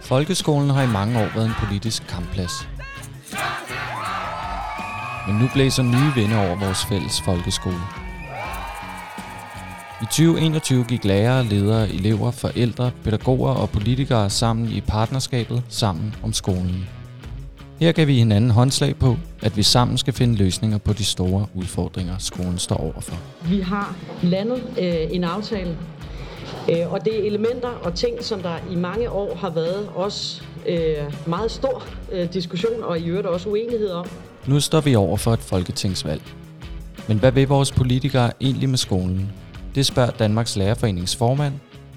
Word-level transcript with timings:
Folkeskolen 0.00 0.70
har 0.70 0.82
i 0.82 0.86
mange 0.86 1.18
år 1.18 1.28
været 1.34 1.46
en 1.46 1.66
politisk 1.66 2.06
kampplads. 2.08 2.68
Men 5.26 5.36
nu 5.38 5.48
blæser 5.54 5.82
nye 5.82 6.12
vinde 6.14 6.36
over 6.36 6.58
vores 6.64 6.84
fælles 6.84 7.20
folkeskole. 7.20 7.80
I 10.02 10.04
2021 10.04 10.84
gik 10.84 11.04
lærere, 11.04 11.44
ledere, 11.44 11.88
elever, 11.88 12.30
forældre, 12.30 12.90
pædagoger 13.04 13.50
og 13.50 13.70
politikere 13.70 14.30
sammen 14.30 14.68
i 14.68 14.80
partnerskabet 14.80 15.62
Sammen 15.68 16.14
om 16.22 16.32
skolen. 16.32 16.88
Her 17.80 17.92
gav 17.92 18.06
vi 18.06 18.14
hinanden 18.14 18.50
håndslag 18.50 18.96
på, 18.96 19.16
at 19.42 19.56
vi 19.56 19.62
sammen 19.62 19.98
skal 19.98 20.14
finde 20.14 20.36
løsninger 20.36 20.78
på 20.78 20.92
de 20.92 21.04
store 21.04 21.46
udfordringer, 21.54 22.18
skolen 22.18 22.58
står 22.58 22.76
overfor. 22.76 23.16
Vi 23.44 23.60
har 23.60 23.96
landet 24.22 24.62
øh, 24.78 24.94
en 25.10 25.24
aftale, 25.24 25.76
og 26.90 27.04
det 27.04 27.18
er 27.20 27.26
elementer 27.26 27.68
og 27.68 27.94
ting, 27.94 28.24
som 28.24 28.40
der 28.40 28.56
i 28.70 28.74
mange 28.74 29.10
år 29.10 29.34
har 29.34 29.50
været 29.50 29.88
også 29.94 30.42
øh, 30.66 31.14
meget 31.26 31.50
stor 31.50 31.86
øh, 32.12 32.32
diskussion 32.32 32.82
og 32.82 32.98
i 32.98 33.06
øvrigt 33.06 33.26
også 33.26 33.48
uenighed 33.48 33.90
om. 33.90 34.06
Nu 34.46 34.60
står 34.60 34.80
vi 34.80 34.94
over 34.94 35.16
for 35.16 35.32
et 35.32 35.40
folketingsvalg. 35.40 36.22
Men 37.08 37.18
hvad 37.18 37.32
vil 37.32 37.48
vores 37.48 37.72
politikere 37.72 38.32
egentlig 38.40 38.68
med 38.68 38.78
skolen? 38.78 39.32
Det 39.74 39.86
spørger 39.86 40.10
Danmarks 40.10 40.56
Lærerforenings 40.56 41.16
formand, 41.16 41.54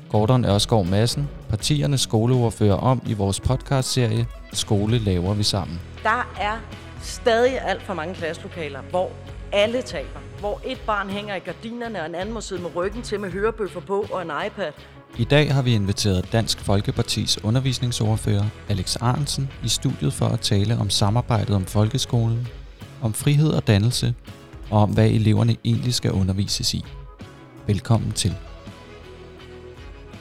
Gordon 0.09 0.45
Ørskov 0.45 0.85
Madsen, 0.85 1.29
partiernes 1.49 2.01
skoleordfører 2.01 2.75
om 2.75 3.01
i 3.07 3.13
vores 3.13 3.39
podcastserie 3.39 4.27
Skole 4.53 4.97
laver 4.97 5.33
vi 5.33 5.43
sammen. 5.43 5.79
Der 6.03 6.33
er 6.39 6.57
stadig 7.01 7.61
alt 7.61 7.83
for 7.83 7.93
mange 7.93 8.13
klasselokaler, 8.13 8.79
hvor 8.89 9.11
alle 9.53 9.81
taler. 9.81 10.19
Hvor 10.39 10.61
et 10.65 10.81
barn 10.85 11.09
hænger 11.09 11.35
i 11.35 11.39
gardinerne, 11.39 11.99
og 11.99 12.05
en 12.05 12.15
anden 12.15 12.33
må 12.33 12.41
sidde 12.41 12.61
med 12.61 12.75
ryggen 12.75 13.01
til 13.01 13.19
med 13.19 13.31
hørebøffer 13.31 13.79
på 13.79 14.05
og 14.11 14.21
en 14.21 14.31
iPad. 14.47 14.71
I 15.17 15.23
dag 15.23 15.53
har 15.53 15.61
vi 15.61 15.73
inviteret 15.73 16.31
Dansk 16.31 16.59
Folkepartis 16.59 17.43
undervisningsordfører 17.43 18.45
Alex 18.69 18.95
Arnsen 19.01 19.49
i 19.63 19.67
studiet 19.67 20.13
for 20.13 20.25
at 20.25 20.39
tale 20.39 20.77
om 20.77 20.89
samarbejdet 20.89 21.55
om 21.55 21.65
folkeskolen, 21.65 22.47
om 23.01 23.13
frihed 23.13 23.51
og 23.51 23.67
dannelse, 23.67 24.13
og 24.71 24.81
om 24.81 24.89
hvad 24.89 25.07
eleverne 25.07 25.55
egentlig 25.63 25.93
skal 25.93 26.11
undervises 26.11 26.73
i. 26.73 26.85
Velkommen 27.67 28.11
til. 28.11 28.35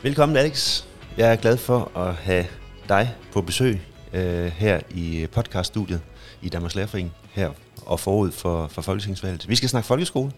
Velkommen 0.02 0.36
Alex. 0.36 0.84
Jeg 1.16 1.32
er 1.32 1.36
glad 1.36 1.56
for 1.56 1.98
at 1.98 2.14
have 2.14 2.46
dig 2.88 3.14
på 3.32 3.42
besøg 3.42 3.80
øh, 4.12 4.44
her 4.44 4.80
i 4.90 5.26
podcaststudiet 5.32 6.00
i 6.42 6.48
Danmarks 6.48 6.74
Lærerforening 6.74 7.12
her 7.30 7.50
og 7.86 8.00
forud 8.00 8.30
for, 8.30 8.68
for 8.68 8.82
Folketingsvalget. 8.82 9.48
Vi 9.48 9.56
skal 9.56 9.68
snakke 9.68 9.86
folkeskole. 9.86 10.32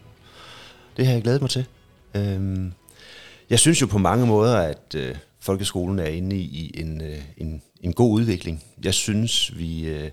Det 0.96 1.06
har 1.06 1.12
jeg 1.12 1.22
glædet 1.22 1.40
mig 1.40 1.50
til. 1.50 1.66
Øhm, 2.14 2.72
jeg 3.50 3.58
synes 3.58 3.82
jo 3.82 3.86
på 3.86 3.98
mange 3.98 4.26
måder, 4.26 4.56
at 4.56 4.94
øh, 4.96 5.14
folkeskolen 5.40 5.98
er 5.98 6.06
inde 6.06 6.36
i 6.36 6.80
en, 6.80 7.02
øh, 7.02 7.18
en, 7.36 7.62
en 7.80 7.92
god 7.92 8.12
udvikling. 8.12 8.64
Jeg 8.84 8.94
synes, 8.94 9.58
vi 9.58 9.88
øh, 9.88 10.10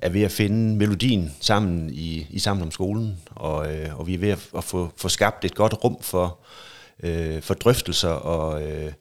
er 0.00 0.08
ved 0.08 0.22
at 0.22 0.30
finde 0.30 0.76
melodien 0.76 1.34
sammen 1.40 1.90
i, 1.92 2.26
i 2.30 2.38
Sammen 2.38 2.62
om 2.62 2.70
skolen, 2.70 3.18
og, 3.30 3.74
øh, 3.74 3.98
og 3.98 4.06
vi 4.06 4.14
er 4.14 4.18
ved 4.18 4.28
at, 4.28 4.48
at 4.56 4.64
få, 4.64 4.90
få 4.96 5.08
skabt 5.08 5.44
et 5.44 5.54
godt 5.54 5.84
rum 5.84 5.96
for, 6.00 6.38
øh, 7.02 7.42
for 7.42 7.54
drøftelser 7.54 8.08
og 8.08 8.62
øh, 8.62 8.92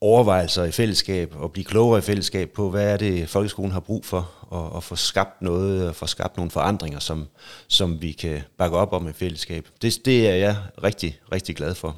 overvejelser 0.00 0.64
i 0.64 0.70
fællesskab, 0.70 1.34
og 1.36 1.52
blive 1.52 1.64
klogere 1.64 1.98
i 1.98 2.02
fællesskab 2.02 2.50
på, 2.50 2.70
hvad 2.70 2.92
er 2.92 2.96
det, 2.96 3.28
folkeskolen 3.28 3.72
har 3.72 3.80
brug 3.80 4.04
for, 4.04 4.30
og, 4.48 4.72
og 4.72 4.82
få 4.82 4.96
skabt 4.96 5.42
noget, 5.42 5.88
og 5.88 5.94
få 5.94 6.06
skabt 6.06 6.36
nogle 6.36 6.50
forandringer, 6.50 6.98
som, 6.98 7.26
som 7.68 8.02
vi 8.02 8.12
kan 8.12 8.40
bakke 8.58 8.76
op 8.76 8.92
om 8.92 9.08
i 9.08 9.12
fællesskab. 9.12 9.68
Det, 9.82 9.98
det 10.04 10.28
er 10.28 10.34
jeg 10.34 10.56
rigtig, 10.84 11.18
rigtig 11.32 11.56
glad 11.56 11.74
for. 11.74 11.96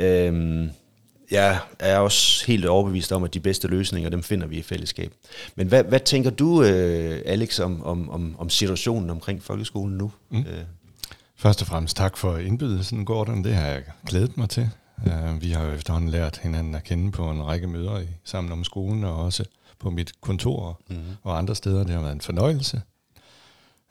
Øhm, 0.00 0.70
jeg 1.30 1.58
er 1.78 1.98
også 1.98 2.46
helt 2.46 2.66
overbevist 2.66 3.12
om, 3.12 3.24
at 3.24 3.34
de 3.34 3.40
bedste 3.40 3.68
løsninger, 3.68 4.10
dem 4.10 4.22
finder 4.22 4.46
vi 4.46 4.56
i 4.56 4.62
fællesskab. 4.62 5.12
Men 5.56 5.68
hvad, 5.68 5.84
hvad 5.84 6.00
tænker 6.00 6.30
du, 6.30 6.62
øh, 6.62 7.22
Alex, 7.26 7.60
om, 7.60 7.84
om, 7.84 8.10
om, 8.10 8.36
om 8.38 8.50
situationen 8.50 9.10
omkring 9.10 9.42
folkeskolen 9.42 9.98
nu? 9.98 10.12
Mm. 10.30 10.38
Øh. 10.38 10.64
Først 11.36 11.60
og 11.60 11.66
fremmest 11.66 11.96
tak 11.96 12.16
for 12.16 12.36
indbydelsen, 12.36 13.04
Gordon. 13.04 13.44
Det 13.44 13.54
har 13.54 13.66
jeg 13.66 13.82
glædet 14.06 14.36
mig 14.36 14.48
til. 14.48 14.70
Uh, 15.06 15.42
vi 15.42 15.50
har 15.50 15.64
jo 15.64 15.72
efterhånden 15.72 16.10
lært 16.10 16.38
hinanden 16.42 16.74
at 16.74 16.84
kende 16.84 17.12
på 17.12 17.30
en 17.30 17.42
række 17.42 17.66
møder 17.66 17.98
i, 17.98 18.06
sammen 18.24 18.52
om 18.52 18.64
skolen, 18.64 19.04
og 19.04 19.16
også 19.16 19.44
på 19.78 19.90
mit 19.90 20.20
kontor 20.20 20.80
mm. 20.90 20.96
og 21.22 21.38
andre 21.38 21.54
steder. 21.54 21.84
Det 21.84 21.94
har 21.94 22.00
været 22.00 22.12
en 22.12 22.20
fornøjelse. 22.20 22.82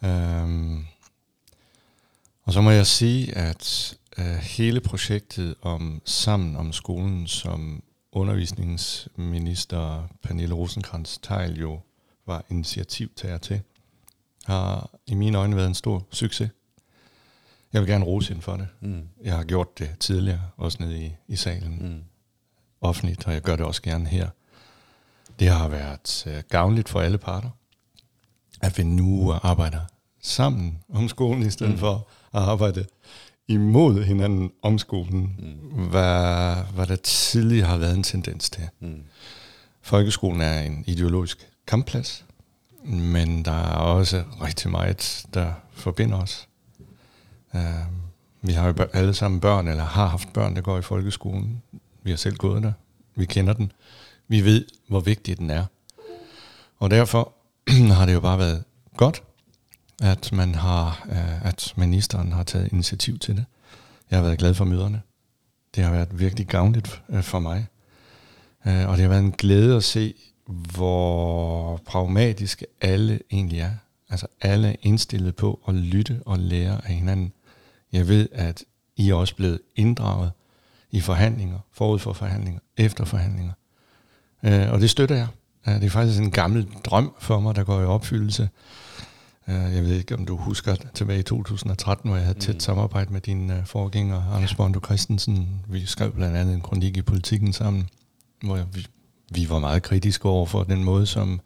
Uh, 0.02 0.78
og 2.44 2.54
så 2.54 2.62
må 2.62 2.72
jeg 2.72 2.88
sige, 2.88 3.38
at 3.38 3.98
uh, 4.18 4.26
hele 4.26 4.82
projektet 4.82 5.56
om 5.62 6.02
Sammen 6.06 6.56
om 6.56 6.74
skolen, 6.74 7.28
som 7.28 7.84
undervisningsminister 8.12 10.08
Pernille 10.24 10.56
rosenkrantz 10.56 11.18
teil 11.18 11.60
jo 11.60 11.80
var 12.26 12.46
initiativtager 12.50 13.38
til, 13.38 13.62
har 14.46 14.90
i 15.06 15.14
mine 15.14 15.38
øjne 15.38 15.56
været 15.56 15.68
en 15.68 15.74
stor 15.74 16.08
succes. 16.12 16.50
Jeg 17.74 17.82
vil 17.82 17.90
gerne 17.90 18.06
rose 18.06 18.30
hende 18.30 18.42
for 18.42 18.58
det. 18.58 18.68
Mm. 18.82 19.08
Jeg 19.24 19.36
har 19.36 19.44
gjort 19.44 19.80
det 19.80 19.96
tidligere, 20.00 20.42
også 20.58 20.78
nede 20.82 21.06
i, 21.06 21.12
i 21.28 21.36
salen 21.36 21.78
mm. 21.82 22.04
offentligt, 22.82 23.28
og 23.28 23.34
jeg 23.34 23.42
gør 23.42 23.56
det 23.56 23.66
også 23.66 23.82
gerne 23.82 24.08
her. 24.08 24.30
Det 25.40 25.50
har 25.50 25.68
været 25.68 26.24
uh, 26.28 26.34
gavnligt 26.50 26.90
for 26.90 27.02
alle 27.02 27.18
parter, 27.18 27.50
at 28.62 28.78
vi 28.78 28.84
nu 28.84 29.34
arbejder 29.44 29.80
sammen 30.22 30.78
om 30.94 31.08
skolen, 31.08 31.44
i 31.44 31.50
stedet 31.50 31.74
mm. 31.74 31.80
for 31.80 32.08
at 32.34 32.42
arbejde 32.42 32.86
imod 33.48 34.04
hinanden 34.04 34.52
om 34.62 34.78
skolen, 34.78 35.36
mm. 35.40 35.88
hvad, 35.88 36.56
hvad 36.74 36.88
der 36.88 36.96
tidligere 36.96 37.68
har 37.68 37.78
været 37.78 37.98
en 37.98 38.04
tendens 38.04 38.50
til. 38.50 38.64
Mm. 38.80 39.04
Folkeskolen 39.82 40.42
er 40.42 40.60
en 40.60 40.84
ideologisk 40.88 41.50
kampplads, 41.68 42.26
men 42.84 43.46
der 43.46 43.52
er 43.52 43.76
også 43.76 44.24
rigtig 44.42 44.72
meget, 44.72 45.26
der 45.34 45.54
forbinder 45.72 46.18
os. 46.18 46.48
Uh, 47.54 47.62
vi 48.42 48.54
har 48.54 48.68
jo 48.68 48.74
alle 48.94 49.14
sammen 49.14 49.40
børn, 49.40 49.68
eller 49.68 49.84
har 49.84 50.08
haft 50.08 50.34
børn, 50.34 50.56
der 50.56 50.62
går 50.62 50.78
i 50.78 50.82
folkeskolen. 50.82 51.62
Vi 52.04 52.10
har 52.10 52.18
selv 52.18 52.38
gået 52.38 52.64
der. 52.64 52.72
Vi 53.16 53.26
kender 53.26 53.54
den. 53.54 53.72
Vi 54.28 54.42
ved, 54.42 54.66
hvor 54.88 55.00
vigtig 55.00 55.38
den 55.38 55.50
er. 55.50 55.66
Og 56.78 56.92
derfor 56.92 57.34
har 57.98 58.06
det 58.06 58.14
jo 58.14 58.20
bare 58.20 58.40
været 58.40 58.64
godt, 58.98 59.24
at 60.02 60.32
man 60.32 60.56
har, 60.56 61.08
øh, 61.10 61.46
at 61.46 61.74
ministeren 61.76 62.32
har 62.32 62.44
taget 62.44 62.72
initiativ 62.72 63.20
til 63.20 63.36
det. 63.36 63.46
Jeg 64.12 64.20
har 64.20 64.24
været 64.24 64.40
glad 64.40 64.54
for 64.54 64.66
møderne. 64.66 65.02
Det 65.76 65.84
har 65.84 65.92
været 65.92 66.20
virkelig 66.20 66.48
gavnligt 66.48 67.02
øh, 67.10 67.24
for 67.24 67.40
mig. 67.40 67.68
Øh, 68.68 68.90
og 68.90 68.98
det 68.98 69.02
har 69.02 69.10
været 69.10 69.24
en 69.24 69.32
glæde 69.32 69.76
at 69.76 69.84
se, 69.84 70.14
hvor 70.48 71.78
pragmatiske 71.86 72.66
alle 72.82 73.20
egentlig 73.32 73.60
er. 73.60 73.72
Altså 74.10 74.28
alle 74.42 74.68
er 74.68 74.76
indstillet 74.82 75.36
på 75.36 75.60
at 75.68 75.76
lytte 75.76 76.22
og 76.26 76.40
lære 76.40 76.82
af 76.86 76.94
hinanden. 76.94 77.34
Jeg 77.92 78.08
ved, 78.08 78.30
at 78.32 78.64
I 78.96 79.10
er 79.10 79.16
også 79.16 79.36
blevet 79.36 79.60
inddraget 79.76 80.32
i 80.92 81.02
forhandlinger, 81.02 81.60
forud 81.72 82.00
for 82.00 82.14
forhandlinger, 82.14 82.60
efter 82.78 83.06
forhandlinger. 83.06 83.54
Øh, 84.44 84.72
og 84.72 84.80
det 84.80 84.90
støtter 84.90 85.16
jeg. 85.16 85.28
Det 85.66 85.84
er 85.84 85.90
faktisk 85.90 86.20
en 86.20 86.32
gammel 86.32 86.68
drøm 86.86 87.14
for 87.20 87.40
mig, 87.40 87.56
der 87.56 87.64
går 87.64 87.82
i 87.82 87.86
opfyldelse. 87.86 88.50
Øh, 89.48 89.56
jeg 89.56 89.84
ved 89.84 89.96
ikke, 89.96 90.16
om 90.16 90.26
du 90.26 90.38
husker 90.38 90.76
tilbage 90.94 91.20
i 91.20 91.24
2013, 91.24 92.10
hvor 92.10 92.18
jeg 92.18 92.26
havde 92.26 92.40
tæt 92.40 92.56
mm. 92.56 92.60
samarbejde 92.60 93.14
med 93.14 93.22
din 93.22 93.52
øh, 93.52 93.66
forgænger, 93.66 94.24
Anders 94.36 94.56
Bondo 94.56 94.80
Christensen. 94.86 95.62
Vi 95.68 95.86
skrev 95.86 96.12
blandt 96.12 96.38
andet 96.38 96.56
en 96.56 96.62
kronik 96.62 96.98
i 96.98 97.02
politikken 97.02 97.54
sammen, 97.54 97.90
hvor 98.44 98.60
vi, 98.74 98.88
vi 99.32 99.50
var 99.50 99.60
meget 99.60 99.84
kritiske 99.84 100.26
over 100.26 100.46
for 100.46 100.64
den 100.64 100.84
måde, 100.84 101.06
som 101.06 101.42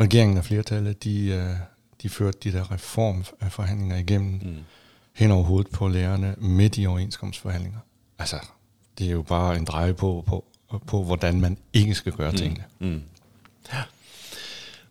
regeringen 0.00 0.38
og 0.38 0.44
flertallet, 0.44 1.04
de, 1.04 1.26
øh, 1.26 1.54
de 2.02 2.08
førte 2.08 2.38
de 2.44 2.52
der 2.52 2.72
reformforhandlinger 2.72 3.96
igennem. 3.96 4.40
Mm 4.42 4.64
hen 5.20 5.30
over 5.30 5.44
hovedet 5.44 5.72
på 5.72 5.88
lærerne 5.88 6.34
midt 6.38 6.78
i 6.78 6.86
overenskomstforhandlinger. 6.86 7.78
Altså, 8.18 8.36
det 8.98 9.06
er 9.06 9.10
jo 9.10 9.22
bare 9.22 9.56
en 9.56 9.64
dreje 9.64 9.94
på, 9.94 10.24
på, 10.26 10.44
på 10.78 11.02
hvordan 11.04 11.40
man 11.40 11.58
ikke 11.72 11.94
skal 11.94 12.12
gøre 12.12 12.30
mm. 12.30 12.36
tingene. 12.36 12.64
Mm. 12.78 13.02
Ja. 13.72 13.82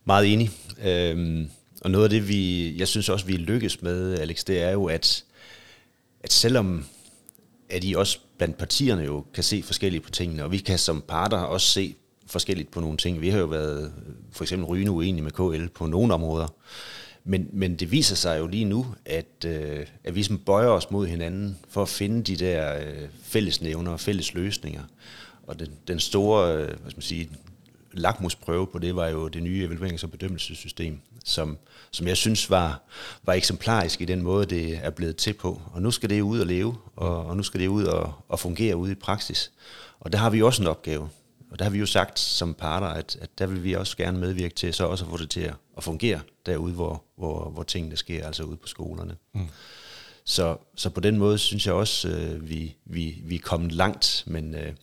Meget 0.06 0.34
enig. 0.34 0.50
Øhm, 0.84 1.50
og 1.82 1.92
noget 1.92 2.04
af 2.04 2.10
det, 2.10 2.28
vi, 2.28 2.74
jeg 2.78 2.88
synes 2.88 3.10
også, 3.10 3.26
vi 3.26 3.34
lykkes 3.34 3.82
med, 3.82 4.20
Alex, 4.20 4.44
det 4.44 4.62
er 4.62 4.72
jo, 4.72 4.86
at, 4.86 5.24
at 6.24 6.34
selvom 6.34 6.86
at 7.70 7.84
I 7.84 7.94
også 7.94 8.20
blandt 8.38 8.58
partierne 8.58 9.04
jo 9.04 9.26
kan 9.34 9.44
se 9.44 9.64
forskelligt 9.64 10.04
på 10.04 10.10
tingene, 10.10 10.44
og 10.44 10.52
vi 10.52 10.58
kan 10.58 10.78
som 10.78 11.04
parter 11.08 11.38
også 11.38 11.68
se 11.68 11.96
forskelligt 12.26 12.72
på 12.72 12.80
nogle 12.80 12.98
ting. 12.98 13.22
Vi 13.22 13.30
har 13.30 13.40
jo 13.40 13.46
været 13.46 13.94
for 14.32 14.44
eksempel 14.44 14.66
rygende 14.66 14.92
uenige 14.92 15.24
med 15.24 15.32
KL 15.32 15.68
på 15.68 15.86
nogle 15.86 16.14
områder. 16.14 16.48
Men, 17.24 17.50
men 17.54 17.76
det 17.76 17.92
viser 17.92 18.16
sig 18.16 18.40
jo 18.40 18.48
lige 18.48 18.66
nu, 18.66 18.86
at, 19.06 19.46
øh, 19.46 19.86
at 20.04 20.16
vi 20.16 20.24
som 20.24 20.38
bøjer 20.38 20.68
os 20.68 20.92
mod 20.92 21.08
hinanden 21.08 21.58
for 21.70 21.82
at 21.82 21.90
finde 21.90 22.24
de 22.24 22.36
der 22.36 22.80
øh, 22.80 23.08
fællesnævner 23.24 23.92
og 23.92 24.00
fælles 24.00 24.34
løsninger. 24.34 24.84
Og 25.50 25.60
den, 25.60 25.74
den 25.88 26.00
store 26.00 26.54
øh, 26.54 26.68
hvad 26.68 26.90
skal 26.90 26.98
man 26.98 27.02
sige, 27.02 27.30
lakmusprøve 27.94 28.68
på 28.68 28.80
det 28.80 28.96
var 28.96 29.08
jo 29.08 29.28
det 29.28 29.44
nye 29.44 29.68
evaluerings- 29.68 30.04
og 30.04 30.12
bedømmelsessystem, 30.12 31.00
som, 31.26 31.58
som 31.92 32.08
jeg 32.08 32.18
synes 32.18 32.50
var, 32.50 32.82
var 33.24 33.34
eksemplarisk 33.34 34.02
i 34.02 34.06
den 34.06 34.22
måde, 34.22 34.46
det 34.46 34.80
er 34.84 34.90
blevet 34.90 35.16
til 35.16 35.34
på. 35.34 35.62
Og 35.74 35.82
nu 35.82 35.92
skal 35.92 36.10
det 36.10 36.22
ud 36.22 36.40
og 36.40 36.48
leve, 36.48 36.78
og, 36.96 37.26
og 37.26 37.38
nu 37.38 37.44
skal 37.44 37.60
det 37.60 37.68
ud 37.68 37.84
og, 37.84 38.14
og 38.28 38.40
fungere 38.40 38.76
ude 38.76 38.92
i 38.92 38.96
praksis. 38.96 39.52
Og 40.00 40.12
der 40.12 40.18
har 40.18 40.30
vi 40.30 40.42
også 40.42 40.62
en 40.62 40.68
opgave. 40.68 41.10
Og 41.52 41.60
der 41.60 41.66
har 41.66 41.72
vi 41.72 41.80
jo 41.80 41.86
sagt 41.86 42.20
som 42.20 42.54
parter, 42.54 42.88
at, 42.88 43.18
at 43.22 43.30
der 43.40 43.48
vil 43.48 43.64
vi 43.64 43.74
også 43.74 43.98
gerne 43.98 44.20
medvirke 44.20 44.56
til 44.56 44.74
så 44.74 44.86
også 44.86 45.06
at 45.06 45.12
få 45.12 45.18
det 45.18 45.30
til 45.30 45.52
at 45.78 45.84
fungere 45.84 46.20
derude, 46.46 46.74
hvor, 46.74 47.04
hvor, 47.18 47.50
hvor 47.50 47.64
tingene 47.64 47.98
sker, 47.98 48.26
altså 48.26 48.44
ude 48.44 48.58
på 48.58 48.68
skolerne. 48.68 49.16
Mm. 49.34 49.48
Så, 50.26 50.58
så 50.76 50.90
på 50.90 51.00
den 51.00 51.18
måde 51.18 51.38
synes 51.38 51.66
jeg 51.66 51.74
også, 51.74 52.10
øh, 52.10 52.50
vi, 52.50 52.76
vi, 52.86 53.22
vi 53.24 53.36
er 53.36 53.40
kommet 53.40 53.72
langt, 53.72 54.24
men, 54.28 54.56
øh, 54.56 54.74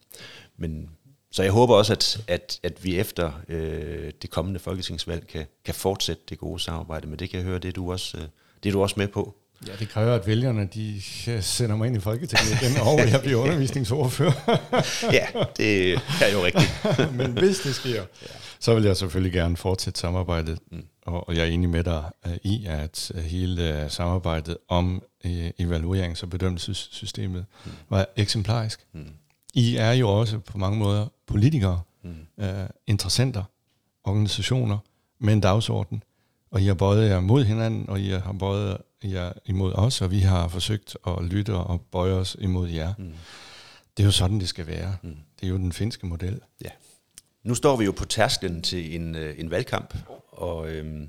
men 0.59 0.91
så 1.33 1.43
jeg 1.43 1.53
håber 1.53 1.75
også, 1.75 1.93
at, 1.93 2.21
at, 2.29 2.61
at 2.63 2.85
vi 2.85 2.99
efter 2.99 3.33
øh, 3.49 4.13
det 4.23 4.31
kommende 4.31 4.61
folketingsvalg 4.61 5.27
kan, 5.27 5.47
kan 5.65 5.75
fortsætte 5.75 6.23
det 6.29 6.39
gode 6.39 6.61
samarbejde, 6.61 7.07
men 7.07 7.19
det 7.19 7.31
kan 7.31 7.39
jeg 7.39 7.47
høre, 7.47 7.59
det 7.59 7.69
er 7.69 7.73
du 7.73 7.93
også, 7.93 8.17
øh, 8.19 8.25
det 8.63 8.69
er 8.69 8.73
du 8.73 8.83
også 8.83 8.95
med 8.99 9.09
på. 9.09 9.35
Ja, 9.67 9.73
det 9.79 9.89
kræver, 9.89 10.15
at 10.15 10.27
vælgerne 10.27 10.69
de 10.75 11.03
sender 11.43 11.77
mig 11.77 11.87
ind 11.87 11.97
i 11.97 12.01
Folketinget 12.01 12.63
igen, 12.63 12.81
og 12.81 13.11
jeg 13.11 13.21
bliver 13.21 13.41
undervisningsordfører. 13.45 14.33
ja, 15.13 15.27
det 15.57 15.93
er 15.95 16.33
jo 16.33 16.45
rigtigt. 16.45 16.73
Men 17.19 17.33
hvis 17.33 17.59
det 17.59 17.75
sker, 17.75 18.05
så 18.61 18.75
vil 18.75 18.85
jeg 18.85 18.97
selvfølgelig 18.97 19.33
gerne 19.33 19.57
fortsætte 19.57 20.01
samarbejdet. 20.01 20.59
Mm. 20.73 20.85
Og, 21.03 21.37
jeg 21.37 21.43
er 21.43 21.51
enig 21.51 21.69
med 21.69 21.85
dig 21.85 22.05
uh, 22.27 22.33
i, 22.43 22.67
at 22.69 23.11
uh, 23.15 23.21
hele 23.21 23.87
samarbejdet 23.89 24.57
om 24.69 25.03
evaluerings- 25.61 26.23
og 26.23 26.31
bedømmelsessystemet 26.31 27.45
mm. 27.65 27.71
var 27.89 28.07
eksemplarisk. 28.17 28.87
Mm. 28.93 29.07
I 29.57 29.77
er 29.77 29.93
jo 29.93 30.09
også 30.09 30.39
på 30.39 30.59
mange 30.59 30.79
måder 30.79 31.07
politikere, 31.27 31.81
mm. 32.03 32.15
uh, 32.37 32.47
interessenter, 32.87 33.45
organisationer 34.05 34.79
med 35.19 35.33
en 35.33 35.41
dagsorden. 35.41 36.03
Og 36.51 36.63
I 36.63 36.65
har 36.65 36.75
både 36.75 37.07
jer 37.07 37.21
mod 37.21 37.45
hinanden, 37.45 37.89
og 37.89 38.01
I 38.01 38.09
har 38.09 38.33
både 38.33 38.79
jer 39.05 39.33
imod 39.45 39.73
os, 39.73 40.01
og 40.01 40.11
vi 40.11 40.21
har 40.21 40.49
forsøgt 40.49 40.97
at 41.07 41.25
lytte 41.25 41.55
og 41.55 41.81
bøje 41.81 42.13
os 42.13 42.37
imod 42.41 42.69
jer. 42.69 42.95
Mm. 42.99 43.13
Det 43.97 44.03
er 44.03 44.05
jo 44.05 44.11
sådan, 44.11 44.41
det 44.41 44.49
skal 44.49 44.67
være. 44.67 44.97
Mm. 45.03 45.17
Det 45.41 45.47
er 45.47 45.51
jo 45.51 45.57
den 45.57 45.73
finske 45.73 46.07
model. 46.07 46.41
Ja. 46.65 46.71
Nu 47.43 47.55
står 47.55 47.77
vi 47.77 47.85
jo 47.85 47.93
på 47.93 48.05
tærsklen 48.05 48.63
til 48.63 48.95
en, 48.95 49.15
øh, 49.15 49.35
en 49.39 49.51
valgkamp, 49.51 49.97
og 50.29 50.71
øhm, 50.71 51.09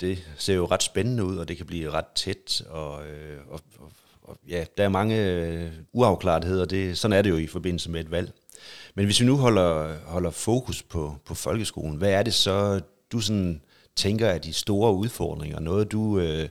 det 0.00 0.18
ser 0.36 0.54
jo 0.54 0.66
ret 0.66 0.82
spændende 0.82 1.24
ud, 1.24 1.36
og 1.36 1.48
det 1.48 1.56
kan 1.56 1.66
blive 1.66 1.90
ret 1.90 2.06
tæt, 2.14 2.62
og, 2.70 3.06
øh, 3.06 3.40
og, 3.48 3.60
og, 3.78 3.92
og 4.22 4.38
ja, 4.48 4.64
der 4.78 4.84
er 4.84 4.88
mange 4.88 5.24
øh, 5.24 5.70
uafklaretheder, 5.92 6.64
det, 6.64 6.98
sådan 6.98 7.18
er 7.18 7.22
det 7.22 7.30
jo 7.30 7.36
i 7.36 7.46
forbindelse 7.46 7.90
med 7.90 8.00
et 8.00 8.10
valg. 8.10 8.32
Men 8.94 9.04
hvis 9.04 9.20
vi 9.20 9.26
nu 9.26 9.36
holder, 9.36 9.96
holder 10.06 10.30
fokus 10.30 10.82
på, 10.82 11.16
på 11.26 11.34
folkeskolen, 11.34 11.96
hvad 11.96 12.10
er 12.10 12.22
det 12.22 12.34
så, 12.34 12.80
du 13.12 13.20
sådan 13.20 13.60
tænker 13.96 14.26
er 14.26 14.38
de 14.38 14.52
store 14.52 14.94
udfordringer? 14.94 15.60
Noget 15.60 15.92
du 15.92 16.18
øh, 16.18 16.48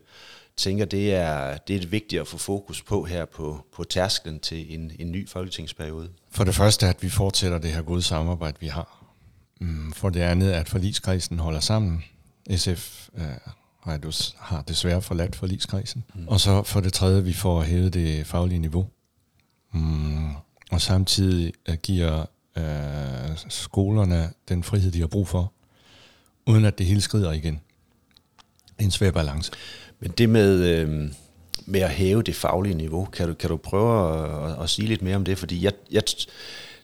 tænker, 0.57 0.85
det 0.85 1.13
er, 1.13 1.57
det 1.57 1.83
er 1.83 1.87
vigtigt 1.87 2.21
at 2.21 2.27
få 2.27 2.37
fokus 2.37 2.81
på 2.81 3.03
her 3.03 3.25
på, 3.25 3.65
på 3.75 3.83
tærsklen 3.83 4.39
til 4.39 4.73
en, 4.73 4.91
en 4.99 5.11
ny 5.11 5.29
folketingsperiode? 5.29 6.09
For 6.31 6.43
det 6.43 6.55
første, 6.55 6.87
at 6.87 7.03
vi 7.03 7.09
fortsætter 7.09 7.57
det 7.57 7.71
her 7.71 7.81
gode 7.81 8.01
samarbejde, 8.01 8.57
vi 8.59 8.67
har. 8.67 9.05
Mm, 9.61 9.91
for 9.91 10.09
det 10.09 10.19
andet, 10.19 10.51
at 10.51 10.69
forligskredsen 10.69 11.39
holder 11.39 11.59
sammen. 11.59 12.03
SF 12.55 13.09
øh, 13.17 13.23
har, 13.83 13.99
har 14.37 14.61
desværre 14.61 15.01
forladt 15.01 15.35
forligskredsen. 15.35 16.03
Mm. 16.13 16.27
Og 16.27 16.39
så 16.39 16.63
for 16.63 16.79
det 16.79 16.93
tredje, 16.93 17.23
vi 17.23 17.33
får 17.33 17.63
hævet 17.63 17.93
det 17.93 18.27
faglige 18.27 18.59
niveau. 18.59 18.87
Mm, 19.73 20.29
og 20.71 20.81
samtidig 20.81 21.53
øh, 21.69 21.75
giver 21.83 22.25
øh, 22.57 23.37
skolerne 23.49 24.29
den 24.49 24.63
frihed, 24.63 24.91
de 24.91 24.99
har 24.99 25.07
brug 25.07 25.27
for 25.27 25.53
uden 26.45 26.65
at 26.65 26.77
det 26.77 26.85
hele 26.85 27.01
skrider 27.01 27.31
igen. 27.31 27.59
Det 28.67 28.79
er 28.79 28.83
en 28.83 28.91
svær 28.91 29.11
balance. 29.11 29.51
Men 29.99 30.11
det 30.11 30.29
med, 30.29 30.63
øh, 30.63 31.11
med 31.65 31.79
at 31.79 31.89
hæve 31.89 32.23
det 32.23 32.35
faglige 32.35 32.75
niveau, 32.75 33.05
kan 33.05 33.27
du, 33.27 33.33
kan 33.33 33.49
du 33.49 33.57
prøve 33.57 34.49
at, 34.49 34.63
at 34.63 34.69
sige 34.69 34.87
lidt 34.87 35.01
mere 35.01 35.15
om 35.15 35.25
det? 35.25 35.37
Fordi 35.37 35.63
jeg, 35.63 35.73
jeg, 35.91 36.03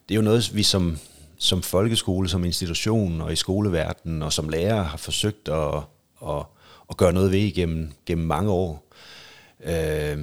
det 0.10 0.12
er 0.12 0.16
jo 0.16 0.22
noget, 0.22 0.56
vi 0.56 0.64
som, 0.64 0.98
som 1.38 1.62
folkeskole, 1.62 2.30
som 2.30 2.46
institution 2.46 3.22
og 3.22 3.34
i 3.34 3.36
skoleverdenen 3.36 4.22
og 4.22 4.34
som 4.34 4.50
lærer 4.50 4.84
har 4.84 4.98
forsøgt 4.98 5.50
at, 5.50 5.76
at, 6.24 6.46
at 6.90 6.98
gøre 6.98 7.14
noget 7.14 7.32
ved 7.32 7.40
igennem 7.40 7.92
gennem 8.06 8.28
mange 8.28 8.52
år. 8.52 8.88
Øh, 9.64 10.18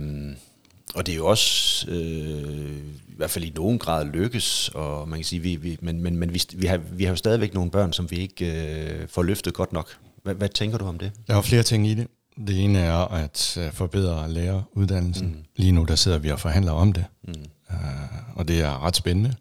og 0.94 1.06
det 1.06 1.12
er 1.12 1.16
jo 1.16 1.26
også, 1.26 1.86
øh, 1.90 2.76
i 3.08 3.16
hvert 3.16 3.30
fald 3.30 3.44
i 3.44 3.52
nogen 3.56 3.78
grad, 3.78 4.06
lykkes, 4.06 4.70
og 4.74 5.08
man 5.08 5.18
kan 5.18 5.24
sige, 5.24 5.40
vi, 5.40 5.56
vi, 5.56 5.78
men, 5.80 6.02
men, 6.02 6.16
men 6.16 6.34
vi, 6.34 6.42
vi, 6.54 6.66
har, 6.66 6.76
vi 6.76 7.04
har 7.04 7.10
jo 7.10 7.16
stadigvæk 7.16 7.54
nogle 7.54 7.70
børn, 7.70 7.92
som 7.92 8.10
vi 8.10 8.16
ikke 8.16 8.68
øh, 9.02 9.08
får 9.08 9.22
løftet 9.22 9.54
godt 9.54 9.72
nok. 9.72 9.96
Hvad, 10.22 10.34
hvad 10.34 10.48
tænker 10.48 10.78
du 10.78 10.84
om 10.86 10.98
det? 10.98 11.12
Der 11.26 11.36
er 11.36 11.42
flere 11.42 11.62
ting 11.62 11.86
i 11.86 11.94
det. 11.94 12.06
Det 12.46 12.64
ene 12.64 12.78
er 12.78 13.12
at 13.12 13.58
øh, 13.60 13.72
forbedre 13.72 14.32
læreruddannelsen. 14.32 15.26
Mm. 15.26 15.44
Lige 15.56 15.72
nu 15.72 15.84
der 15.84 15.94
sidder 15.94 16.18
vi 16.18 16.30
og 16.30 16.40
forhandler 16.40 16.72
om 16.72 16.92
det, 16.92 17.04
mm. 17.28 17.34
uh, 17.70 18.38
og 18.38 18.48
det 18.48 18.60
er 18.60 18.84
ret 18.84 18.96
spændende. 18.96 19.34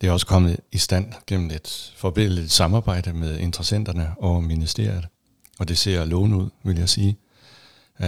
Det 0.00 0.08
er 0.08 0.12
også 0.12 0.26
kommet 0.26 0.56
i 0.72 0.78
stand 0.78 1.12
gennem 1.26 1.50
et 1.50 1.92
forbedret 1.96 2.50
samarbejde 2.50 3.12
med 3.12 3.38
interessenterne 3.38 4.10
og 4.18 4.44
ministeriet, 4.44 5.06
og 5.58 5.68
det 5.68 5.78
ser 5.78 6.04
lovende 6.04 6.36
ud, 6.36 6.50
vil 6.62 6.78
jeg 6.78 6.88
sige. 6.88 7.16
Øh, 8.00 8.06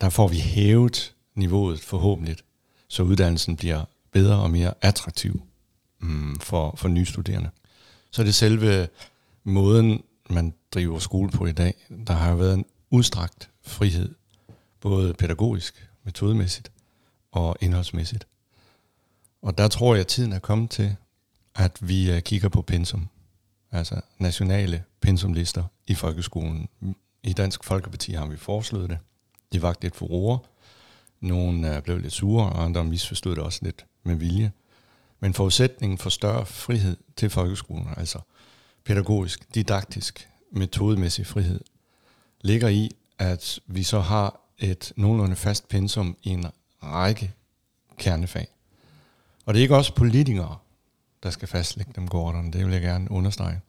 der 0.00 0.08
får 0.10 0.28
vi 0.28 0.38
hævet 0.38 1.14
niveauet 1.34 1.80
forhåbentlig, 1.80 2.36
så 2.88 3.02
uddannelsen 3.02 3.56
bliver 3.56 3.84
bedre 4.12 4.36
og 4.36 4.50
mere 4.50 4.74
attraktiv 4.82 5.42
mm, 6.00 6.40
for, 6.40 6.74
for 6.76 6.88
nye 6.88 7.06
studerende. 7.06 7.50
Så 8.10 8.24
det 8.24 8.34
selve 8.34 8.88
måden, 9.44 10.02
man 10.30 10.54
driver 10.74 10.98
skole 10.98 11.30
på 11.30 11.46
i 11.46 11.52
dag. 11.52 11.74
Der 12.06 12.12
har 12.12 12.30
jo 12.30 12.36
været 12.36 12.54
en 12.54 12.64
udstrakt 12.90 13.50
frihed, 13.62 14.14
både 14.80 15.14
pædagogisk, 15.14 15.88
metodemæssigt 16.04 16.72
og 17.32 17.56
indholdsmæssigt. 17.60 18.26
Og 19.42 19.58
der 19.58 19.68
tror 19.68 19.94
jeg, 19.94 20.00
at 20.00 20.06
tiden 20.06 20.32
er 20.32 20.38
kommet 20.38 20.70
til, 20.70 20.96
at 21.54 21.78
vi 21.80 22.10
øh, 22.10 22.22
kigger 22.22 22.48
på 22.48 22.62
pensum, 22.62 23.08
altså 23.72 24.00
nationale 24.18 24.84
pensumlister 25.00 25.64
i 25.86 25.94
folkeskolen. 25.94 26.68
I 27.22 27.32
Dansk 27.32 27.64
Folkeparti 27.64 28.12
har 28.12 28.26
vi 28.26 28.36
foreslået 28.36 28.90
det. 28.90 28.98
De 29.52 29.62
vagt 29.62 29.82
lidt 29.82 29.96
furore, 29.96 30.38
nogle 31.20 31.76
øh, 31.76 31.82
blev 31.82 31.98
lidt 31.98 32.12
sure, 32.12 32.52
og 32.52 32.64
andre 32.64 32.84
misforstod 32.84 33.36
det 33.36 33.44
også 33.44 33.60
lidt 33.62 33.86
med 34.02 34.14
vilje. 34.14 34.52
Men 35.20 35.34
forudsætningen 35.34 35.98
for 35.98 36.10
større 36.10 36.46
frihed 36.46 36.96
til 37.16 37.30
folkeskolen, 37.30 37.88
altså 37.96 38.18
pædagogisk, 38.84 39.54
didaktisk, 39.54 40.28
metodemæssig 40.52 41.26
frihed, 41.26 41.60
ligger 42.40 42.68
i, 42.68 42.90
at 43.18 43.60
vi 43.66 43.82
så 43.82 44.00
har 44.00 44.40
et 44.58 44.92
nogenlunde 44.96 45.36
fast 45.36 45.68
pensum 45.68 46.16
i 46.22 46.28
en 46.30 46.46
række 46.82 47.32
kernefag. 47.98 48.48
Og 49.46 49.54
det 49.54 49.60
er 49.60 49.62
ikke 49.62 49.76
også 49.76 49.94
politikere, 49.94 50.56
der 51.22 51.30
skal 51.30 51.48
fastlægge 51.48 51.92
dem 51.96 52.08
gårderne, 52.08 52.52
det 52.52 52.64
vil 52.64 52.72
jeg 52.72 52.82
gerne 52.82 53.10
understrege. 53.10 53.60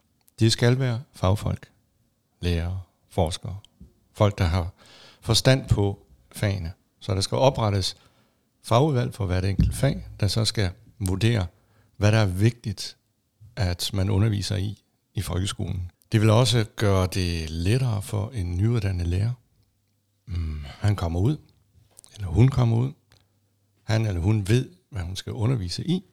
De 0.41 0.51
skal 0.51 0.79
være 0.79 1.01
fagfolk, 1.13 1.71
lærere, 2.39 2.81
forskere, 3.09 3.57
folk, 4.13 4.37
der 4.37 4.43
har 4.43 4.73
forstand 5.21 5.69
på 5.69 6.05
fagene. 6.31 6.73
Så 6.99 7.15
der 7.15 7.21
skal 7.21 7.37
oprettes 7.37 7.97
fagudvalg 8.63 9.13
for 9.13 9.25
hvert 9.25 9.45
enkelt 9.45 9.75
fag, 9.75 10.07
der 10.19 10.27
så 10.27 10.45
skal 10.45 10.69
vurdere, 10.99 11.47
hvad 11.97 12.11
der 12.11 12.17
er 12.17 12.25
vigtigt, 12.25 12.97
at 13.55 13.91
man 13.93 14.09
underviser 14.09 14.55
i 14.55 14.83
i 15.13 15.21
folkeskolen. 15.21 15.91
Det 16.11 16.21
vil 16.21 16.29
også 16.29 16.65
gøre 16.75 17.07
det 17.07 17.49
lettere 17.49 18.01
for 18.01 18.31
en 18.33 18.57
nyuddannet 18.57 19.07
lærer. 19.07 19.33
Mm, 20.25 20.65
han 20.65 20.95
kommer 20.95 21.19
ud, 21.19 21.37
eller 22.15 22.27
hun 22.27 22.47
kommer 22.47 22.77
ud. 22.77 22.91
Han 23.83 24.05
eller 24.05 24.21
hun 24.21 24.47
ved, 24.47 24.69
hvad 24.89 25.01
hun 25.01 25.15
skal 25.15 25.33
undervise 25.33 25.87
i. 25.87 26.03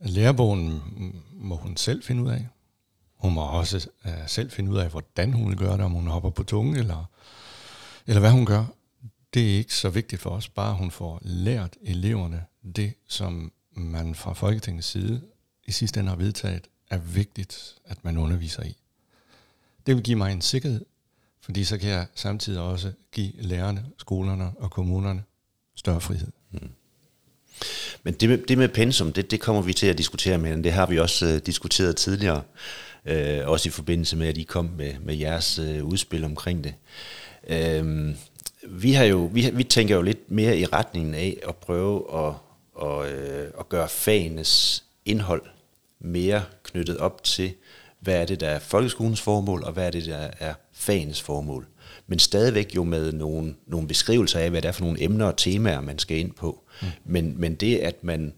Lærebogen 0.00 0.82
mm, 0.96 1.22
må 1.32 1.56
hun 1.56 1.76
selv 1.76 2.02
finde 2.02 2.22
ud 2.22 2.30
af. 2.30 2.48
Hun 3.16 3.34
må 3.34 3.42
også 3.42 3.88
øh, 4.04 4.12
selv 4.26 4.50
finde 4.50 4.70
ud 4.70 4.76
af, 4.76 4.90
hvordan 4.90 5.32
hun 5.32 5.48
vil 5.48 5.58
gøre 5.58 5.76
det, 5.76 5.84
om 5.84 5.92
hun 5.92 6.06
hopper 6.06 6.30
på 6.30 6.42
tunge, 6.42 6.78
eller, 6.78 7.04
eller 8.06 8.20
hvad 8.20 8.30
hun 8.30 8.46
gør 8.46 8.64
det 9.36 9.54
er 9.54 9.58
ikke 9.58 9.74
så 9.74 9.90
vigtigt 9.90 10.22
for 10.22 10.30
os, 10.30 10.48
bare 10.48 10.74
hun 10.74 10.90
får 10.90 11.18
lært 11.22 11.76
eleverne 11.82 12.44
det, 12.76 12.94
som 13.08 13.52
man 13.72 14.14
fra 14.14 14.32
Folketingets 14.32 14.86
side 14.86 15.22
i 15.64 15.72
sidste 15.72 16.00
ende 16.00 16.10
har 16.10 16.16
vedtaget, 16.16 16.68
er 16.90 16.98
vigtigt, 16.98 17.74
at 17.84 18.04
man 18.04 18.16
underviser 18.16 18.62
i. 18.62 18.76
Det 19.86 19.94
vil 19.94 20.04
give 20.04 20.16
mig 20.16 20.32
en 20.32 20.42
sikkerhed, 20.42 20.84
fordi 21.40 21.64
så 21.64 21.78
kan 21.78 21.90
jeg 21.90 22.06
samtidig 22.14 22.60
også 22.60 22.92
give 23.12 23.32
lærerne, 23.38 23.86
skolerne 23.98 24.52
og 24.58 24.70
kommunerne 24.70 25.22
større 25.74 26.00
frihed. 26.00 26.32
Mm. 26.50 26.70
Men 28.06 28.14
det 28.14 28.28
med, 28.28 28.38
det 28.38 28.58
med 28.58 28.68
pensum, 28.68 29.12
det, 29.12 29.30
det 29.30 29.40
kommer 29.40 29.62
vi 29.62 29.72
til 29.72 29.86
at 29.86 29.98
diskutere 29.98 30.38
med, 30.38 30.62
det 30.62 30.72
har 30.72 30.86
vi 30.86 30.98
også 30.98 31.26
øh, 31.26 31.40
diskuteret 31.46 31.96
tidligere, 31.96 32.42
øh, 33.06 33.38
også 33.44 33.68
i 33.68 33.72
forbindelse 33.72 34.16
med, 34.16 34.28
at 34.28 34.38
I 34.38 34.42
kom 34.42 34.70
med, 34.76 34.94
med 35.04 35.14
jeres 35.14 35.58
øh, 35.58 35.84
udspil 35.84 36.24
omkring 36.24 36.64
det. 36.64 36.74
Øh, 37.48 38.14
vi, 38.68 38.92
har 38.92 39.04
jo, 39.04 39.30
vi, 39.32 39.50
vi 39.52 39.64
tænker 39.64 39.96
jo 39.96 40.02
lidt 40.02 40.30
mere 40.30 40.58
i 40.58 40.64
retningen 40.64 41.14
af 41.14 41.36
at 41.48 41.56
prøve 41.56 42.26
at, 42.26 42.34
at, 42.82 43.12
øh, 43.12 43.48
at 43.58 43.68
gøre 43.68 43.88
fagenes 43.88 44.84
indhold 45.04 45.42
mere 46.00 46.44
knyttet 46.62 46.98
op 46.98 47.24
til, 47.24 47.52
hvad 48.00 48.14
er 48.14 48.24
det, 48.24 48.40
der 48.40 48.48
er 48.48 48.58
folkeskolens 48.58 49.20
formål, 49.20 49.64
og 49.64 49.72
hvad 49.72 49.86
er 49.86 49.90
det, 49.90 50.06
der 50.06 50.28
er 50.40 50.54
fagenes 50.72 51.22
formål. 51.22 51.66
Men 52.06 52.18
stadigvæk 52.18 52.76
jo 52.76 52.84
med 52.84 53.12
nogle, 53.12 53.54
nogle 53.66 53.88
beskrivelser 53.88 54.40
af, 54.40 54.50
hvad 54.50 54.62
det 54.62 54.68
er 54.68 54.72
for 54.72 54.84
nogle 54.84 55.02
emner 55.02 55.26
og 55.26 55.36
temaer, 55.36 55.80
man 55.80 55.98
skal 55.98 56.16
ind 56.16 56.32
på. 56.32 56.62
Mm. 56.82 56.88
Men, 57.04 57.34
men 57.40 57.54
det, 57.54 57.76
at 57.76 58.04
man, 58.04 58.32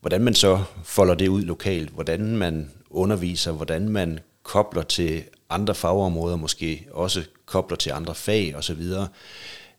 hvordan 0.00 0.20
man 0.20 0.34
så 0.34 0.64
folder 0.84 1.14
det 1.14 1.28
ud 1.28 1.42
lokalt, 1.42 1.90
hvordan 1.90 2.36
man 2.36 2.70
underviser, 2.90 3.52
hvordan 3.52 3.88
man 3.88 4.18
kobler 4.42 4.82
til 4.82 5.22
andre 5.50 5.74
fagområder, 5.74 6.36
måske 6.36 6.86
også 6.90 7.24
kobler 7.46 7.76
til 7.76 7.90
andre 7.90 8.14
fag 8.14 8.56
osv., 8.56 8.82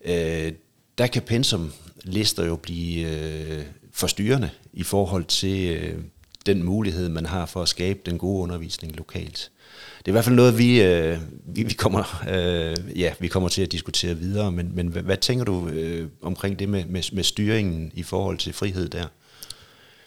øh, 0.06 0.54
der 0.98 1.08
kan 1.08 1.22
pensumlister 1.22 2.46
jo 2.46 2.56
blive 2.56 3.08
øh, 3.10 3.64
forstyrrende 3.92 4.50
i 4.74 4.84
forhold 4.84 5.26
til 5.26 5.70
øh, 5.70 6.00
den 6.46 6.64
mulighed, 6.64 7.10
man 7.10 7.26
har 7.26 7.46
for 7.46 7.62
at 7.62 7.70
skabe 7.70 8.00
den 8.06 8.18
gode 8.18 8.44
undervisning 8.44 8.96
lokalt. 8.96 9.52
Det 10.06 10.08
er 10.08 10.12
i 10.12 10.16
hvert 10.16 10.26
fald 10.26 10.36
noget, 10.36 10.58
vi, 10.58 10.82
øh, 10.82 11.20
vi, 11.46 11.64
vi, 11.64 11.74
kommer, 11.74 12.24
øh, 12.30 13.00
ja, 13.00 13.14
vi 13.20 13.28
kommer 13.28 13.50
til 13.50 13.62
at 13.62 13.72
diskutere 13.72 14.18
videre, 14.18 14.52
men, 14.52 14.76
men 14.76 14.88
hvad, 14.88 15.02
hvad 15.02 15.18
tænker 15.18 15.46
du 15.46 15.68
øh, 15.68 16.10
omkring 16.22 16.60
det 16.60 16.70
med, 16.70 16.86
med, 16.86 17.04
med 17.14 17.24
styringen 17.24 17.92
i 17.94 18.04
forhold 18.04 18.38
til 18.38 18.54
frihed 18.54 18.90
der? 18.90 19.06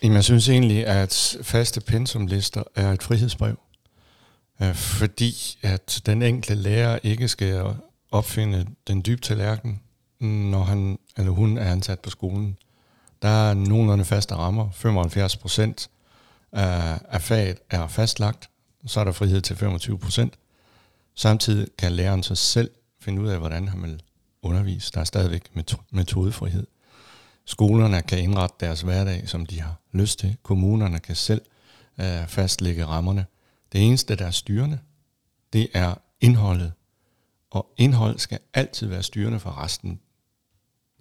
Jamen, 0.02 0.14
jeg 0.14 0.24
synes 0.24 0.48
egentlig, 0.48 0.86
at 0.86 1.36
faste 1.42 1.80
pensumlister 1.80 2.62
er 2.74 2.92
et 2.92 3.02
frihedsbrev, 3.02 3.58
øh, 4.62 4.74
fordi 4.74 5.58
at 5.62 6.02
den 6.06 6.22
enkelte 6.22 6.54
lærer 6.54 6.98
ikke 7.02 7.28
skal 7.28 7.64
opfinde 8.10 8.66
den 8.88 9.02
dybe 9.06 9.20
tallerken, 9.20 9.80
når 10.20 10.62
han 10.62 10.98
eller 11.16 11.32
hun 11.32 11.58
er 11.58 11.72
ansat 11.72 12.00
på 12.00 12.10
skolen. 12.10 12.56
Der 13.22 13.28
er 13.28 13.54
nogenlunde 13.54 14.04
faste 14.04 14.34
rammer. 14.34 14.70
75 14.72 15.36
procent 15.36 15.90
af, 16.52 16.98
af 17.08 17.22
faget 17.22 17.58
er 17.70 17.88
fastlagt. 17.88 18.48
Så 18.86 19.00
er 19.00 19.04
der 19.04 19.12
frihed 19.12 19.40
til 19.40 19.56
25 19.56 19.98
procent. 19.98 20.34
Samtidig 21.14 21.68
kan 21.78 21.92
læreren 21.92 22.22
så 22.22 22.34
selv 22.34 22.70
finde 23.00 23.22
ud 23.22 23.28
af, 23.28 23.38
hvordan 23.38 23.68
han 23.68 23.82
vil 23.82 24.02
undervise. 24.42 24.92
Der 24.94 25.00
er 25.00 25.04
stadigvæk 25.04 25.42
metodefrihed. 25.90 26.66
Skolerne 27.44 28.02
kan 28.02 28.18
indrette 28.18 28.56
deres 28.60 28.80
hverdag, 28.80 29.28
som 29.28 29.46
de 29.46 29.60
har 29.60 29.80
lyst 29.92 30.18
til. 30.18 30.36
Kommunerne 30.42 30.98
kan 30.98 31.16
selv 31.16 31.42
øh, 32.00 32.26
fastlægge 32.28 32.86
rammerne. 32.86 33.26
Det 33.72 33.82
eneste, 33.82 34.16
der 34.16 34.26
er 34.26 34.30
styrende, 34.30 34.78
det 35.52 35.68
er 35.74 35.94
indholdet. 36.20 36.72
Og 37.50 37.72
indhold 37.76 38.18
skal 38.18 38.38
altid 38.54 38.86
være 38.86 39.02
styrende 39.02 39.40
for 39.40 39.58
resten. 39.58 39.90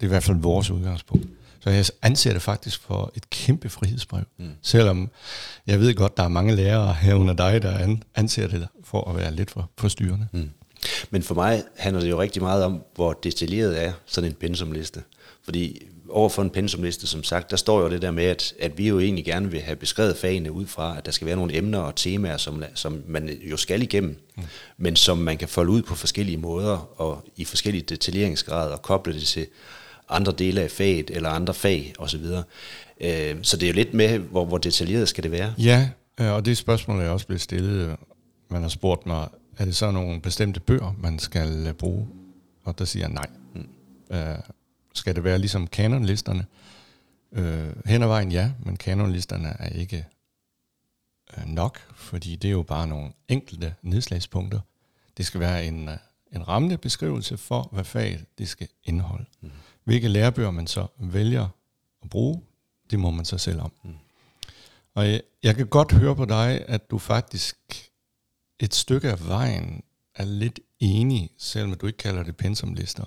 Det 0.00 0.02
er 0.02 0.06
i 0.06 0.08
hvert 0.08 0.24
fald 0.24 0.36
vores 0.36 0.70
udgangspunkt. 0.70 1.26
Så 1.66 1.70
jeg 1.70 1.84
anser 2.02 2.32
det 2.32 2.42
faktisk 2.42 2.80
for 2.80 3.12
et 3.14 3.30
kæmpe 3.30 3.68
frihedsbrev. 3.68 4.22
Mm. 4.38 4.50
Selvom 4.62 5.10
jeg 5.66 5.80
ved 5.80 5.94
godt, 5.94 6.16
der 6.16 6.22
er 6.22 6.28
mange 6.28 6.56
lærere 6.56 6.94
herunder 6.94 7.34
dig, 7.34 7.62
der 7.62 7.96
anser 8.14 8.48
det 8.48 8.68
for 8.84 9.10
at 9.10 9.16
være 9.16 9.34
lidt 9.34 9.50
for, 9.50 9.70
for 9.78 9.88
styrende. 9.88 10.28
Mm. 10.32 10.50
Men 11.10 11.22
for 11.22 11.34
mig 11.34 11.62
handler 11.76 12.02
det 12.02 12.10
jo 12.10 12.20
rigtig 12.20 12.42
meget 12.42 12.64
om, 12.64 12.82
hvor 12.94 13.12
destilleret 13.12 13.84
er 13.84 13.92
sådan 14.06 14.30
en 14.30 14.36
pensumliste. 14.36 15.02
Fordi 15.44 15.82
over 16.08 16.28
for 16.28 16.42
en 16.42 16.50
pensumliste, 16.50 17.06
som 17.06 17.24
sagt, 17.24 17.50
der 17.50 17.56
står 17.56 17.80
jo 17.80 17.90
det 17.90 18.02
der 18.02 18.10
med, 18.10 18.24
at, 18.24 18.54
at 18.60 18.78
vi 18.78 18.88
jo 18.88 19.00
egentlig 19.00 19.24
gerne 19.24 19.50
vil 19.50 19.60
have 19.60 19.76
beskrevet 19.76 20.16
fagene 20.16 20.52
ud 20.52 20.66
fra, 20.66 20.98
at 20.98 21.06
der 21.06 21.12
skal 21.12 21.26
være 21.26 21.36
nogle 21.36 21.56
emner 21.56 21.78
og 21.78 21.96
temaer, 21.96 22.36
som, 22.36 22.64
som 22.74 23.02
man 23.06 23.28
jo 23.28 23.56
skal 23.56 23.82
igennem, 23.82 24.20
mm. 24.36 24.42
men 24.76 24.96
som 24.96 25.18
man 25.18 25.36
kan 25.36 25.48
folde 25.48 25.72
ud 25.72 25.82
på 25.82 25.94
forskellige 25.94 26.38
måder 26.38 27.00
og 27.00 27.24
i 27.36 27.44
forskellige 27.44 27.82
detaljeringsgrader 27.82 28.72
og 28.72 28.82
koble 28.82 29.14
det 29.14 29.22
til 29.22 29.46
andre 30.08 30.32
dele 30.32 30.60
af 30.60 30.70
faget 30.70 31.10
eller 31.10 31.28
andre 31.28 31.54
fag 31.54 31.94
osv. 31.98 32.24
Øh, 33.00 33.36
så 33.42 33.56
det 33.56 33.62
er 33.62 33.68
jo 33.68 33.74
lidt 33.74 33.94
med, 33.94 34.18
hvor, 34.18 34.44
hvor 34.44 34.58
detaljeret 34.58 35.08
skal 35.08 35.24
det 35.24 35.30
være. 35.32 35.54
Ja, 35.58 35.90
øh, 36.20 36.32
og 36.32 36.44
det 36.44 36.56
spørgsmål 36.56 37.00
er 37.00 37.08
også 37.08 37.26
blevet 37.26 37.40
stillet. 37.40 37.96
Man 38.50 38.62
har 38.62 38.68
spurgt 38.68 39.06
mig, 39.06 39.28
er 39.58 39.64
det 39.64 39.76
så 39.76 39.90
nogle 39.90 40.20
bestemte 40.20 40.60
bøger, 40.60 40.94
man 40.98 41.18
skal 41.18 41.74
bruge? 41.74 42.08
Og 42.64 42.78
der 42.78 42.84
siger 42.84 43.02
jeg 43.02 43.12
nej. 43.12 43.26
Mm. 43.54 44.16
Øh, 44.16 44.38
skal 44.94 45.14
det 45.14 45.24
være 45.24 45.38
ligesom 45.38 45.66
kanonlisterne? 45.66 46.46
Øh, 47.32 47.68
hen 47.86 48.02
ad 48.02 48.08
vejen 48.08 48.32
ja, 48.32 48.50
men 48.64 48.76
kanonlisterne 48.76 49.56
er 49.58 49.68
ikke 49.68 50.06
øh, 51.38 51.46
nok, 51.46 51.78
fordi 51.94 52.36
det 52.36 52.48
er 52.48 52.52
jo 52.52 52.62
bare 52.62 52.86
nogle 52.86 53.10
enkelte 53.28 53.74
nedslagspunkter. 53.82 54.60
Det 55.16 55.26
skal 55.26 55.40
være 55.40 55.66
en, 55.66 55.90
en 56.32 56.48
rammende 56.48 56.78
beskrivelse 56.78 57.36
for, 57.36 57.68
hvad 57.72 57.84
faget 57.84 58.24
det 58.38 58.48
skal 58.48 58.68
indeholde. 58.84 59.24
Mm. 59.40 59.50
Hvilke 59.86 60.08
lærebøger 60.08 60.50
man 60.50 60.66
så 60.66 60.86
vælger 60.98 61.48
at 62.02 62.10
bruge, 62.10 62.42
det 62.90 62.98
må 62.98 63.10
man 63.10 63.24
så 63.24 63.38
selv 63.38 63.60
om. 63.60 63.72
Mm. 63.84 63.94
Og 64.94 65.08
jeg, 65.08 65.20
jeg 65.42 65.56
kan 65.56 65.66
godt 65.66 65.92
høre 65.92 66.16
på 66.16 66.24
dig, 66.24 66.64
at 66.68 66.90
du 66.90 66.98
faktisk 66.98 67.56
et 68.60 68.74
stykke 68.74 69.10
af 69.10 69.28
vejen 69.28 69.82
er 70.14 70.24
lidt 70.24 70.60
enig, 70.80 71.30
selvom 71.38 71.74
du 71.74 71.86
ikke 71.86 71.96
kalder 71.96 72.22
det 72.22 72.36
pensumlister. 72.36 73.04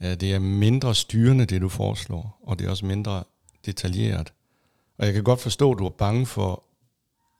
Det 0.00 0.34
er 0.34 0.38
mindre 0.38 0.94
styrende, 0.94 1.46
det 1.46 1.60
du 1.60 1.68
foreslår, 1.68 2.40
og 2.42 2.58
det 2.58 2.66
er 2.66 2.70
også 2.70 2.86
mindre 2.86 3.24
detaljeret. 3.66 4.32
Og 4.98 5.06
jeg 5.06 5.14
kan 5.14 5.24
godt 5.24 5.40
forstå, 5.40 5.72
at 5.72 5.78
du 5.78 5.86
er 5.86 5.90
bange 5.90 6.26
for 6.26 6.64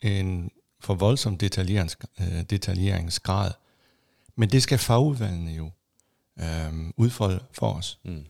en 0.03 0.51
for 0.81 0.95
voldsom 0.95 1.33
øh, 1.43 2.43
detaljeringsgrad. 2.51 3.51
Men 4.37 4.51
det 4.51 4.63
skal 4.63 4.79
fagudvalgene 4.79 5.51
jo 5.51 5.71
øh, 6.41 6.91
udfolde 6.97 7.41
for 7.53 7.73
os. 7.73 7.99
Mm. 8.05 8.25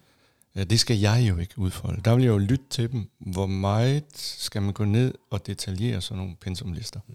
Ja, 0.56 0.64
det 0.64 0.80
skal 0.80 0.98
jeg 0.98 1.26
jo 1.28 1.36
ikke 1.36 1.58
udfolde. 1.58 2.02
Der 2.04 2.14
vil 2.14 2.24
jeg 2.24 2.30
jo 2.30 2.38
lytte 2.38 2.64
til 2.70 2.92
dem. 2.92 3.10
Hvor 3.18 3.46
meget 3.46 4.04
skal 4.14 4.62
man 4.62 4.72
gå 4.72 4.84
ned 4.84 5.14
og 5.30 5.46
detaljere 5.46 6.00
sådan 6.00 6.18
nogle 6.18 6.36
pensumlister? 6.40 7.00
Mm. 7.08 7.14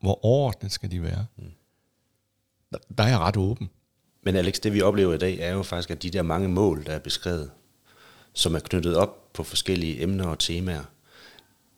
Hvor 0.00 0.24
overordnet 0.24 0.72
skal 0.72 0.90
de 0.90 1.02
være? 1.02 1.26
Mm. 1.36 1.44
Der, 2.72 2.78
der 2.98 3.04
er 3.04 3.08
jeg 3.08 3.18
ret 3.18 3.36
åben. 3.36 3.70
Men 4.22 4.36
Alex, 4.36 4.54
det 4.54 4.72
vi 4.72 4.80
oplever 4.80 5.14
i 5.14 5.18
dag, 5.18 5.38
er 5.38 5.52
jo 5.52 5.62
faktisk, 5.62 5.90
at 5.90 6.02
de 6.02 6.10
der 6.10 6.22
mange 6.22 6.48
mål, 6.48 6.86
der 6.86 6.92
er 6.92 6.98
beskrevet, 6.98 7.50
som 8.32 8.54
er 8.54 8.58
knyttet 8.58 8.96
op 8.96 9.32
på 9.32 9.42
forskellige 9.42 10.02
emner 10.02 10.26
og 10.26 10.38
temaer, 10.38 10.84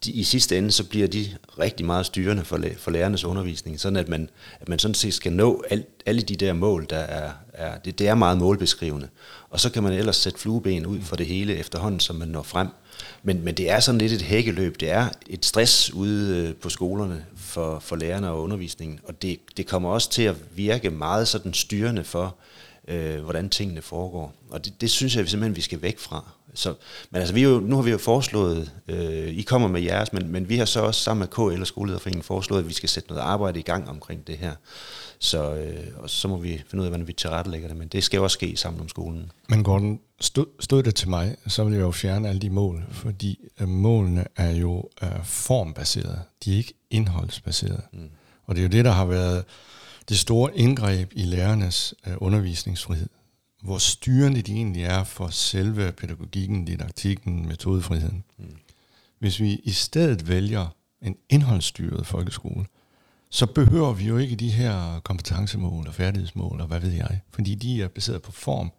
de, 0.05 0.13
i 0.13 0.23
sidste 0.23 0.59
ende, 0.59 0.73
så 0.73 0.85
bliver 0.85 1.09
de 1.09 1.27
rigtig 1.59 1.87
meget 1.87 2.07
styrende 2.07 2.45
for, 2.45 2.61
for 2.77 2.91
lærernes 2.91 3.25
undervisning, 3.25 3.81
sådan 3.81 3.97
at 3.97 4.09
man, 4.09 4.31
at 4.61 4.69
man 4.69 4.79
sådan 4.79 4.95
set 4.95 5.15
skal 5.15 5.33
nå 5.33 5.65
al, 5.71 5.85
alle 6.07 6.23
de 6.23 6.37
der 6.37 6.53
mål, 6.53 6.87
der 6.91 6.99
er, 6.99 7.31
er 7.53 7.79
det, 7.79 7.99
det 7.99 8.09
er 8.09 8.15
meget 8.15 8.39
målbeskrivende. 8.39 9.09
Og 9.51 9.61
så 9.61 9.71
kan 9.71 9.83
man 9.83 9.93
ellers 9.93 10.17
sætte 10.17 10.39
flueben 10.39 10.87
ud 10.87 11.01
for 11.01 11.17
det 11.17 11.27
hele 11.27 11.57
efterhånden, 11.57 12.01
som 12.01 12.17
man 12.17 12.29
når 12.29 12.43
frem. 12.43 12.69
Men, 13.23 13.45
men 13.45 13.55
det 13.55 13.71
er 13.71 13.81
sådan 13.81 13.99
lidt 13.99 14.13
et 14.13 14.23
hækkeløb. 14.23 14.81
Det 14.81 14.91
er 14.91 15.09
et 15.27 15.45
stress 15.45 15.93
ude 15.93 16.37
øh, 16.37 16.55
på 16.55 16.69
skolerne 16.69 17.25
for, 17.37 17.79
for 17.79 17.97
lærerne 17.97 18.31
og 18.31 18.43
undervisningen, 18.43 19.01
og 19.05 19.23
det, 19.23 19.39
det 19.57 19.67
kommer 19.67 19.91
også 19.91 20.11
til 20.11 20.23
at 20.23 20.37
virke 20.57 20.91
meget 20.91 21.29
sådan 21.29 21.55
styrende 21.55 22.05
for, 22.05 22.25
øh, 22.25 22.33
hvordan 23.23 23.51
tingene 23.51 23.83
foregår. 23.83 24.35
Og 24.51 24.65
det, 24.65 24.81
det 24.81 24.91
synes 24.91 25.17
jeg 25.17 25.29
simpelthen, 25.29 25.57
vi 25.57 25.61
skal 25.61 25.83
væk 25.83 25.99
fra. 25.99 26.25
Så, 26.55 26.75
men 27.11 27.21
altså, 27.21 27.35
vi 27.35 27.43
jo, 27.43 27.61
nu 27.61 27.77
har 27.77 27.83
vi 27.83 27.91
jo 27.91 27.99
foreslået, 27.99 28.73
øh, 28.89 29.29
I 29.29 29.43
kommer 29.43 29.69
med 29.69 29.81
jeres, 29.81 30.13
men, 30.13 30.33
men 30.33 30.49
vi 30.49 30.57
har 30.57 30.65
så 30.65 30.81
også 30.81 31.01
sammen 31.01 31.21
med 31.21 31.29
KL 31.29 31.61
og 31.61 31.67
Skolelederforeningen 31.67 32.23
foreslået, 32.23 32.61
at 32.61 32.69
vi 32.69 32.73
skal 32.73 32.89
sætte 32.89 33.09
noget 33.09 33.23
arbejde 33.23 33.59
i 33.59 33.63
gang 33.63 33.89
omkring 33.89 34.27
det 34.27 34.39
her. 34.39 34.53
Så, 35.19 35.55
øh, 35.55 35.87
og 35.97 36.11
så 36.11 36.29
må 36.29 36.37
vi 36.37 36.63
finde 36.67 36.83
ud 36.83 36.87
af, 36.87 36.91
hvordan 36.91 37.07
vi 37.07 37.13
tilrettelægger 37.13 37.69
det, 37.69 37.77
men 37.77 37.89
det 37.89 38.05
skal 38.05 38.17
jo 38.19 38.25
også 38.25 38.35
ske 38.35 38.57
sammen 38.57 38.81
om 38.81 38.89
skolen. 38.89 39.33
Men 39.49 39.65
Gordon, 39.65 40.01
stod, 40.21 40.47
stod 40.61 40.83
det 40.83 40.95
til 40.95 41.09
mig, 41.09 41.37
så 41.47 41.65
vil 41.65 41.73
jeg 41.73 41.81
jo 41.81 41.91
fjerne 41.91 42.29
alle 42.29 42.41
de 42.41 42.51
mål, 42.51 42.85
fordi 42.91 43.39
øh, 43.61 43.69
målene 43.69 44.25
er 44.37 44.51
jo 44.51 44.89
øh, 45.03 45.25
formbaserede, 45.25 46.21
de 46.45 46.53
er 46.53 46.57
ikke 46.57 46.75
indholdsbaserede. 46.91 47.83
Mm. 47.93 48.11
Og 48.47 48.55
det 48.55 48.61
er 48.61 48.65
jo 48.65 48.73
det, 48.73 48.85
der 48.85 48.91
har 48.91 49.05
været 49.05 49.45
det 50.09 50.19
store 50.19 50.57
indgreb 50.57 51.13
i 51.17 51.23
lærernes 51.23 51.95
øh, 52.07 52.15
undervisningsfrihed 52.19 53.09
hvor 53.63 53.79
styrende 53.79 54.43
de 54.43 54.53
egentlig 54.53 54.85
er 54.85 55.05
for 55.05 55.29
selve 55.29 55.93
pædagogikken, 55.93 56.65
didaktikken, 56.65 57.49
metodefriheden. 57.49 58.25
Mm. 58.39 58.57
Hvis 59.19 59.41
vi 59.41 59.57
i 59.57 59.71
stedet 59.71 60.29
vælger 60.29 60.67
en 61.03 61.17
indholdsstyret 61.29 62.07
folkeskole, 62.07 62.67
så 63.31 63.47
behøver 63.47 63.93
vi 63.93 64.05
jo 64.05 64.19
ikke 64.19 64.37
de 64.37 64.51
her 64.51 65.01
kompetencemål 65.01 65.87
og 65.87 65.95
færdighedsmål 65.95 66.61
og 66.61 66.67
hvad 66.67 66.81
ved 66.81 66.93
jeg, 66.93 67.21
fordi 67.31 67.55
de 67.55 67.83
er 67.83 67.89
baseret 67.89 68.23
på 68.23 68.33
form, 68.33 68.73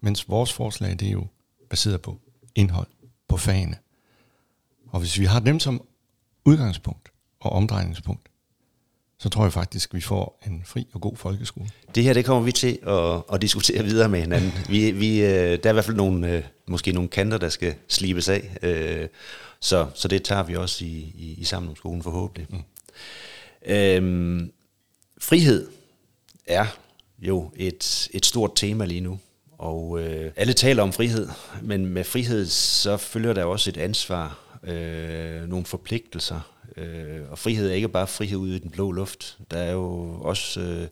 mens 0.00 0.28
vores 0.28 0.52
forslag 0.52 0.90
det 0.90 1.08
er 1.08 1.12
jo 1.12 1.26
baseret 1.70 2.02
på 2.02 2.20
indhold, 2.54 2.88
på 3.28 3.36
fagene. 3.36 3.76
Og 4.88 5.00
hvis 5.00 5.18
vi 5.18 5.24
har 5.24 5.40
dem 5.40 5.60
som 5.60 5.82
udgangspunkt 6.44 7.08
og 7.40 7.52
omdrejningspunkt, 7.52 8.28
så 9.24 9.30
tror 9.30 9.44
jeg 9.44 9.52
faktisk, 9.52 9.94
vi 9.94 10.00
får 10.00 10.40
en 10.46 10.62
fri 10.66 10.86
og 10.92 11.00
god 11.00 11.16
folkeskole. 11.16 11.68
Det 11.94 12.02
her, 12.02 12.12
det 12.12 12.24
kommer 12.24 12.42
vi 12.42 12.52
til 12.52 12.78
at, 12.86 13.22
at 13.32 13.42
diskutere 13.42 13.84
videre 13.84 14.08
med 14.08 14.20
hinanden. 14.20 14.52
Vi, 14.68 14.90
vi, 14.90 15.22
øh, 15.22 15.28
der 15.28 15.64
er 15.64 15.68
i 15.68 15.72
hvert 15.72 15.84
fald 15.84 15.96
nogle, 15.96 16.32
øh, 16.32 16.42
måske 16.66 16.92
nogle 16.92 17.08
kanter, 17.08 17.38
der 17.38 17.48
skal 17.48 17.74
slibes 17.88 18.28
af. 18.28 18.56
Øh, 18.62 19.08
så, 19.60 19.86
så 19.94 20.08
det 20.08 20.22
tager 20.22 20.42
vi 20.42 20.56
også 20.56 20.84
i, 20.84 20.88
i, 21.14 21.34
i 21.38 21.44
sammen 21.44 21.70
om 21.70 21.76
skolen 21.76 22.02
forhåbentlig. 22.02 22.46
Mm. 22.50 22.62
Øhm, 23.66 24.52
frihed 25.18 25.68
er 26.46 26.66
jo 27.18 27.50
et, 27.56 28.08
et 28.14 28.26
stort 28.26 28.50
tema 28.56 28.84
lige 28.84 29.00
nu. 29.00 29.18
Og 29.58 30.00
øh, 30.00 30.32
alle 30.36 30.52
taler 30.52 30.82
om 30.82 30.92
frihed, 30.92 31.28
men 31.62 31.86
med 31.86 32.04
frihed 32.04 32.46
så 32.46 32.96
følger 32.96 33.32
der 33.32 33.44
også 33.44 33.70
et 33.70 33.76
ansvar, 33.76 34.38
øh, 34.62 35.48
nogle 35.48 35.64
forpligtelser, 35.64 36.40
Øh, 36.76 37.30
og 37.30 37.38
frihed 37.38 37.70
er 37.70 37.74
ikke 37.74 37.88
bare 37.88 38.06
frihed 38.06 38.36
ud 38.36 38.48
i 38.48 38.58
den 38.58 38.70
blå 38.70 38.92
luft. 38.92 39.38
Der 39.50 39.58
er 39.58 39.72
jo 39.72 40.18
også 40.20 40.60
øh, 40.60 40.88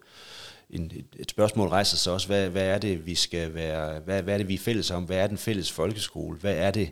en, 0.71 0.93
et, 1.17 1.31
spørgsmål 1.31 1.69
rejser 1.69 1.97
sig 1.97 2.12
også, 2.12 2.27
hvad, 2.27 2.49
hvad 2.49 2.67
er 2.67 2.79
det, 2.79 3.07
vi 3.07 3.15
skal 3.15 3.55
være, 3.55 4.01
hvad, 4.01 4.23
hvad 4.23 4.35
er 4.35 4.39
det, 4.39 4.49
vi 4.49 4.55
er 4.55 4.59
fælles 4.59 4.91
om? 4.91 5.05
Hvad 5.05 5.17
er 5.17 5.27
den 5.27 5.39
fælles 5.39 5.73
folkeskole? 5.73 6.39
Hvad 6.39 6.55
er 6.57 6.71
det, 6.71 6.91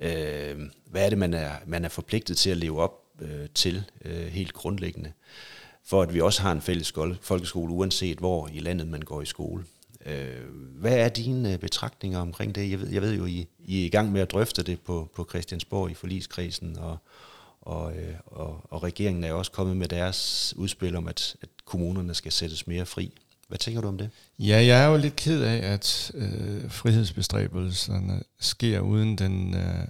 øh, 0.00 0.60
hvad 0.90 1.04
er 1.04 1.08
det 1.08 1.18
man, 1.18 1.34
er, 1.34 1.52
man 1.66 1.84
er 1.84 1.88
forpligtet 1.88 2.36
til 2.36 2.50
at 2.50 2.56
leve 2.56 2.80
op 2.80 3.02
øh, 3.20 3.48
til 3.54 3.84
øh, 4.04 4.26
helt 4.26 4.52
grundlæggende? 4.52 5.12
For 5.84 6.02
at 6.02 6.14
vi 6.14 6.20
også 6.20 6.42
har 6.42 6.52
en 6.52 6.62
fælles 6.62 6.92
folkeskole, 7.20 7.72
uanset 7.72 8.18
hvor 8.18 8.48
i 8.52 8.60
landet 8.60 8.88
man 8.88 9.02
går 9.02 9.22
i 9.22 9.26
skole. 9.26 9.64
Øh, 10.06 10.44
hvad 10.74 10.96
er 10.98 11.08
dine 11.08 11.52
øh, 11.52 11.58
betragtninger 11.58 12.18
omkring 12.18 12.54
det? 12.54 12.70
Jeg 12.70 12.80
ved, 12.80 12.88
jeg 12.88 13.02
ved 13.02 13.14
jo, 13.14 13.26
I, 13.26 13.48
I 13.64 13.82
er 13.82 13.86
i 13.86 13.88
gang 13.88 14.12
med 14.12 14.20
at 14.20 14.30
drøfte 14.30 14.62
det 14.62 14.80
på, 14.80 15.10
på 15.14 15.26
Christiansborg 15.30 15.90
i 15.90 15.94
forligskredsen, 15.94 16.78
og, 16.78 16.98
og, 17.68 17.96
øh, 17.96 18.14
og, 18.26 18.72
og 18.72 18.82
regeringen 18.82 19.24
er 19.24 19.32
også 19.32 19.52
kommet 19.52 19.76
med 19.76 19.88
deres 19.88 20.54
udspil 20.56 20.96
om, 20.96 21.08
at, 21.08 21.36
at 21.42 21.48
kommunerne 21.64 22.14
skal 22.14 22.32
sættes 22.32 22.66
mere 22.66 22.86
fri. 22.86 23.12
Hvad 23.48 23.58
tænker 23.58 23.80
du 23.80 23.88
om 23.88 23.98
det? 23.98 24.10
Ja, 24.38 24.64
jeg 24.66 24.82
er 24.82 24.86
jo 24.86 24.96
lidt 24.96 25.16
ked 25.16 25.42
af, 25.42 25.72
at 25.72 26.10
øh, 26.14 26.70
frihedsbestræbelserne 26.70 28.22
sker 28.40 28.80
uden 28.80 29.18
den 29.18 29.54
øh, 29.54 29.86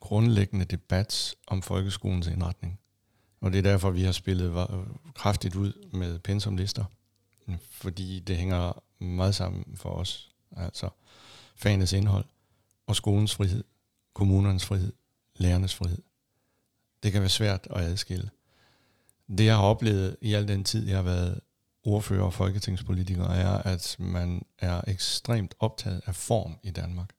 grundlæggende 0.00 0.64
debat 0.64 1.34
om 1.46 1.62
folkeskolens 1.62 2.26
indretning. 2.26 2.78
Og 3.40 3.52
det 3.52 3.58
er 3.58 3.62
derfor, 3.62 3.90
vi 3.90 4.02
har 4.02 4.12
spillet 4.12 4.68
kraftigt 5.14 5.54
ud 5.54 5.72
med 5.92 6.18
pensumlister, 6.18 6.84
fordi 7.70 8.20
det 8.20 8.36
hænger 8.36 8.82
meget 8.98 9.34
sammen 9.34 9.64
for 9.76 9.90
os. 9.90 10.30
Altså 10.56 10.88
fagenes 11.56 11.92
indhold 11.92 12.24
og 12.86 12.96
skolens 12.96 13.34
frihed, 13.34 13.64
kommunernes 14.14 14.64
frihed, 14.64 14.92
lærernes 15.36 15.74
frihed. 15.74 15.98
Det 17.02 17.12
kan 17.12 17.20
være 17.20 17.28
svært 17.28 17.66
at 17.70 17.80
adskille. 17.80 18.30
Det 19.28 19.44
jeg 19.44 19.56
har 19.56 19.62
oplevet 19.62 20.16
i 20.20 20.34
al 20.34 20.48
den 20.48 20.64
tid, 20.64 20.86
jeg 20.86 20.96
har 20.96 21.02
været 21.02 21.40
ordfører 21.84 22.22
og 22.22 22.34
folketingspolitiker, 22.34 23.24
er, 23.24 23.58
at 23.58 23.96
man 23.98 24.44
er 24.58 24.80
ekstremt 24.86 25.54
optaget 25.58 26.02
af 26.06 26.14
form 26.14 26.58
i 26.62 26.70
Danmark. 26.70 27.12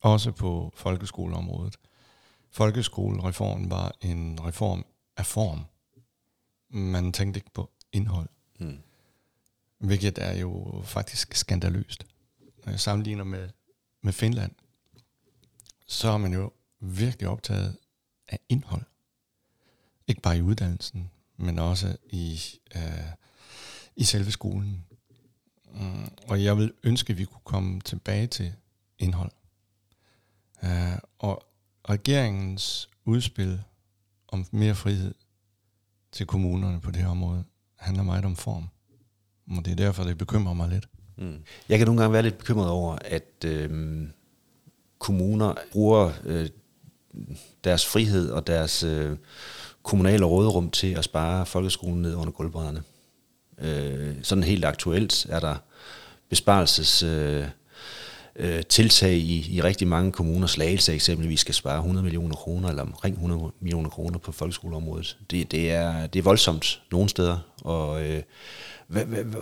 Også 0.00 0.32
på 0.32 0.72
folkeskoleområdet. 0.74 1.76
Folkeskolereformen 2.50 3.70
var 3.70 3.92
en 4.00 4.44
reform 4.44 4.84
af 5.16 5.26
form. 5.26 5.64
Man 6.70 7.12
tænkte 7.12 7.38
ikke 7.38 7.50
på 7.54 7.70
indhold. 7.92 8.28
Hmm. 8.58 8.78
Hvilket 9.78 10.18
er 10.18 10.38
jo 10.38 10.82
faktisk 10.84 11.34
skandaløst. 11.34 12.06
Når 12.64 12.72
jeg 12.72 12.80
sammenligner 12.80 13.24
med, 13.24 13.48
med 14.02 14.12
Finland, 14.12 14.52
så 15.86 16.08
er 16.08 16.18
man 16.18 16.32
jo 16.32 16.52
virkelig 16.80 17.28
optaget 17.28 17.76
af 18.32 18.38
indhold. 18.48 18.82
Ikke 20.06 20.20
bare 20.20 20.38
i 20.38 20.42
uddannelsen, 20.42 21.10
men 21.36 21.58
også 21.58 21.96
i, 22.10 22.40
øh, 22.76 23.12
i 23.96 24.04
selve 24.04 24.30
skolen. 24.30 24.84
Mm, 25.74 26.08
og 26.28 26.44
jeg 26.44 26.56
vil 26.56 26.72
ønske, 26.82 27.10
at 27.10 27.18
vi 27.18 27.24
kunne 27.24 27.40
komme 27.44 27.80
tilbage 27.80 28.26
til 28.26 28.52
indhold. 28.98 29.32
Uh, 30.62 30.98
og 31.18 31.42
regeringens 31.88 32.90
udspil 33.04 33.62
om 34.28 34.46
mere 34.50 34.74
frihed 34.74 35.14
til 36.12 36.26
kommunerne 36.26 36.80
på 36.80 36.90
det 36.90 37.02
her 37.02 37.08
område 37.08 37.44
handler 37.76 38.02
meget 38.02 38.24
om 38.24 38.36
form. 38.36 38.68
Og 39.56 39.64
det 39.64 39.70
er 39.70 39.76
derfor, 39.76 40.04
det 40.04 40.18
bekymrer 40.18 40.54
mig 40.54 40.68
lidt. 40.68 40.88
Mm. 41.16 41.44
Jeg 41.68 41.78
kan 41.78 41.86
nogle 41.86 42.00
gange 42.00 42.12
være 42.12 42.22
lidt 42.22 42.38
bekymret 42.38 42.70
over, 42.70 42.98
at 43.04 43.44
øh, 43.44 44.08
kommuner 44.98 45.54
bruger 45.72 46.12
øh, 46.24 46.48
deres 47.64 47.86
frihed 47.86 48.30
og 48.30 48.46
deres 48.46 48.82
øh, 48.82 49.16
kommunale 49.82 50.24
råderum 50.24 50.70
til 50.70 50.94
at 50.94 51.04
spare 51.04 51.46
folkeskolen 51.46 52.02
ned 52.02 52.14
under 52.14 52.32
gulvbrædderne. 52.32 52.82
Øh, 53.58 54.14
sådan 54.22 54.44
helt 54.44 54.64
aktuelt 54.64 55.26
er 55.28 55.40
der 55.40 55.56
besparelses... 56.28 57.02
Øh, 57.02 57.44
øh, 58.36 58.62
tiltag 58.68 59.12
i, 59.12 59.54
i 59.56 59.62
rigtig 59.62 59.88
mange 59.88 60.12
kommuner. 60.12 60.46
Slagelse 60.46 60.94
eksempelvis 60.94 61.40
skal 61.40 61.54
spare 61.54 61.78
100 61.78 62.04
millioner 62.04 62.34
kroner, 62.34 62.68
eller 62.68 62.82
omkring 62.82 63.14
100 63.14 63.50
millioner 63.60 63.90
kroner 63.90 64.18
på 64.18 64.32
folkeskoleområdet. 64.32 65.16
Det, 65.30 65.50
det, 65.50 65.70
er, 65.70 66.06
det 66.06 66.18
er 66.18 66.22
voldsomt 66.22 66.82
nogle 66.90 67.08
steder, 67.08 67.38
og 67.60 68.02
øh, 68.02 68.22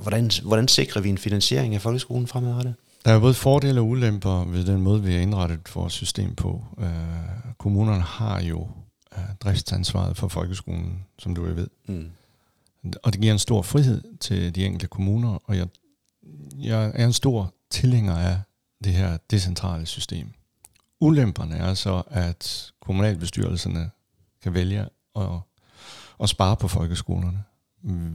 hvordan, 0.02 0.30
hvordan 0.42 0.68
sikrer 0.68 1.02
vi 1.02 1.09
en 1.09 1.18
finansiering 1.18 1.74
af 1.74 1.83
folkeskolen 1.83 2.26
fremadrettet? 2.26 2.74
Der 3.04 3.10
er 3.12 3.20
både 3.20 3.34
fordele 3.34 3.80
og 3.80 3.88
ulemper 3.88 4.44
ved 4.44 4.64
den 4.64 4.82
måde, 4.82 5.02
vi 5.02 5.12
har 5.12 5.20
indrettet 5.20 5.74
vores 5.74 5.92
system 5.92 6.34
på. 6.34 6.64
Øh, 6.78 6.88
kommunerne 7.58 8.02
har 8.02 8.40
jo 8.40 8.68
øh, 9.16 9.24
driftsansvaret 9.40 10.16
for 10.16 10.28
folkeskolen, 10.28 11.04
som 11.18 11.34
du 11.34 11.42
ved. 11.42 11.68
Mm. 11.88 12.10
Og 13.02 13.12
det 13.12 13.20
giver 13.20 13.32
en 13.32 13.38
stor 13.38 13.62
frihed 13.62 14.02
til 14.20 14.54
de 14.54 14.66
enkelte 14.66 14.86
kommuner, 14.86 15.38
og 15.44 15.56
jeg, 15.56 15.68
jeg 16.58 16.92
er 16.94 17.06
en 17.06 17.12
stor 17.12 17.54
tilhænger 17.70 18.16
af 18.16 18.40
det 18.84 18.92
her 18.92 19.18
decentrale 19.30 19.86
system. 19.86 20.32
Ulemperne 21.00 21.56
er 21.56 21.74
så, 21.74 22.02
at 22.06 22.72
kommunalbestyrelserne 22.80 23.90
kan 24.42 24.54
vælge 24.54 24.86
at, 25.16 25.28
at 26.22 26.28
spare 26.28 26.56
på 26.56 26.68
folkeskolerne, 26.68 27.44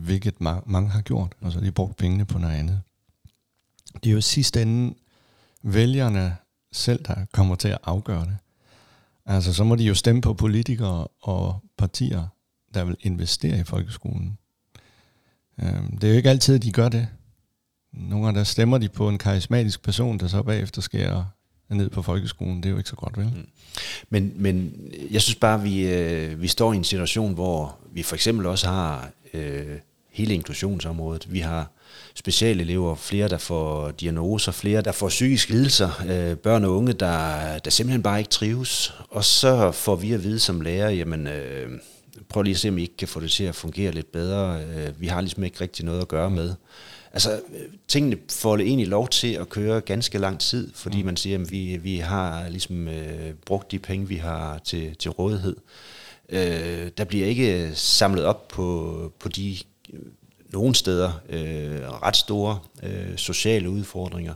hvilket 0.05 0.41
mange 0.41 0.89
har 0.89 1.01
gjort, 1.01 1.35
og 1.41 1.51
så 1.51 1.57
har 1.59 1.65
de 1.65 1.71
brugt 1.71 1.97
pengene 1.97 2.25
på 2.25 2.37
noget 2.37 2.55
andet. 2.55 2.81
Det 4.03 4.09
er 4.09 4.13
jo 4.13 4.21
sidste 4.21 4.61
ende 4.61 4.95
vælgerne 5.63 6.35
selv, 6.71 7.03
der 7.05 7.25
kommer 7.33 7.55
til 7.55 7.67
at 7.67 7.77
afgøre 7.83 8.25
det. 8.25 8.37
Altså, 9.25 9.53
så 9.53 9.63
må 9.63 9.75
de 9.75 9.83
jo 9.83 9.93
stemme 9.93 10.21
på 10.21 10.33
politikere 10.33 11.07
og 11.21 11.59
partier, 11.77 12.27
der 12.73 12.83
vil 12.83 12.97
investere 12.99 13.59
i 13.59 13.63
folkeskolen. 13.63 14.37
Øhm, 15.61 15.97
det 15.97 16.03
er 16.03 16.11
jo 16.11 16.17
ikke 16.17 16.29
altid, 16.29 16.59
de 16.59 16.71
gør 16.71 16.89
det. 16.89 17.07
Nogle 17.93 18.25
gange 18.25 18.37
der 18.37 18.43
stemmer 18.43 18.77
de 18.77 18.89
på 18.89 19.09
en 19.09 19.17
karismatisk 19.17 19.83
person, 19.83 20.17
der 20.17 20.27
så 20.27 20.43
bagefter 20.43 20.81
skærer 20.81 21.25
ned 21.69 21.89
på 21.89 22.01
folkeskolen. 22.01 22.57
Det 22.57 22.65
er 22.65 22.71
jo 22.71 22.77
ikke 22.77 22.89
så 22.89 22.95
godt, 22.95 23.17
vel? 23.17 23.25
Mm. 23.25 23.47
Men, 24.09 24.33
men 24.35 24.73
jeg 25.11 25.21
synes 25.21 25.35
bare, 25.35 25.61
vi, 25.61 25.87
øh, 25.87 26.41
vi 26.41 26.47
står 26.47 26.73
i 26.73 26.77
en 26.77 26.83
situation, 26.83 27.33
hvor 27.33 27.77
vi 27.91 28.03
for 28.03 28.15
eksempel 28.15 28.45
også 28.45 28.67
har 28.67 29.09
øh, 29.33 29.79
hele 30.15 30.33
inklusionsområdet. 30.33 31.33
Vi 31.33 31.39
har 31.39 31.71
specialelever, 32.15 32.95
flere 32.95 33.27
der 33.27 33.37
får 33.37 33.91
diagnoser, 33.91 34.51
flere 34.51 34.81
der 34.81 34.91
får 34.91 35.09
psykiske 35.09 35.51
lidelser, 35.51 35.89
øh, 36.09 36.37
børn 36.37 36.63
og 36.63 36.75
unge, 36.75 36.93
der, 36.93 37.57
der 37.57 37.71
simpelthen 37.71 38.03
bare 38.03 38.19
ikke 38.19 38.29
trives. 38.29 38.93
Og 39.09 39.25
så 39.25 39.71
får 39.71 39.95
vi 39.95 40.11
at 40.11 40.23
vide 40.23 40.39
som 40.39 40.61
lærer, 40.61 40.89
jamen 40.89 41.27
øh, 41.27 41.79
prøv 42.29 42.43
lige 42.43 42.53
at 42.53 42.59
se, 42.59 42.69
om 42.69 42.77
I 42.77 42.81
ikke 42.81 42.97
kan 42.97 43.07
få 43.07 43.19
det 43.19 43.31
til 43.31 43.43
at 43.43 43.55
fungere 43.55 43.91
lidt 43.91 44.11
bedre. 44.11 44.61
Øh, 44.61 45.01
vi 45.01 45.07
har 45.07 45.21
ligesom 45.21 45.43
ikke 45.43 45.61
rigtig 45.61 45.85
noget 45.85 46.01
at 46.01 46.07
gøre 46.07 46.29
med. 46.29 46.53
Altså, 47.13 47.41
tingene 47.87 48.17
får 48.31 48.57
egentlig 48.57 48.87
lov 48.87 49.07
til 49.07 49.33
at 49.33 49.49
køre 49.49 49.81
ganske 49.81 50.17
lang 50.17 50.39
tid, 50.39 50.71
fordi 50.73 50.99
mm. 50.99 51.05
man 51.05 51.17
siger, 51.17 51.39
at 51.39 51.51
vi, 51.51 51.77
vi 51.77 51.97
har 51.97 52.49
ligesom 52.49 52.87
øh, 52.87 53.33
brugt 53.45 53.71
de 53.71 53.79
penge, 53.79 54.07
vi 54.07 54.15
har 54.15 54.57
til, 54.57 54.95
til 54.95 55.11
rådighed. 55.11 55.55
Øh, 56.29 56.91
der 56.97 57.03
bliver 57.03 57.27
ikke 57.27 57.71
samlet 57.73 58.25
op 58.25 58.47
på, 58.47 59.13
på 59.19 59.29
de 59.29 59.51
øh, 59.51 59.74
nogle 60.49 60.75
steder 60.75 61.11
øh, 61.29 61.89
ret 61.89 62.15
store 62.15 62.59
øh, 62.83 63.17
sociale 63.17 63.69
udfordringer, 63.69 64.33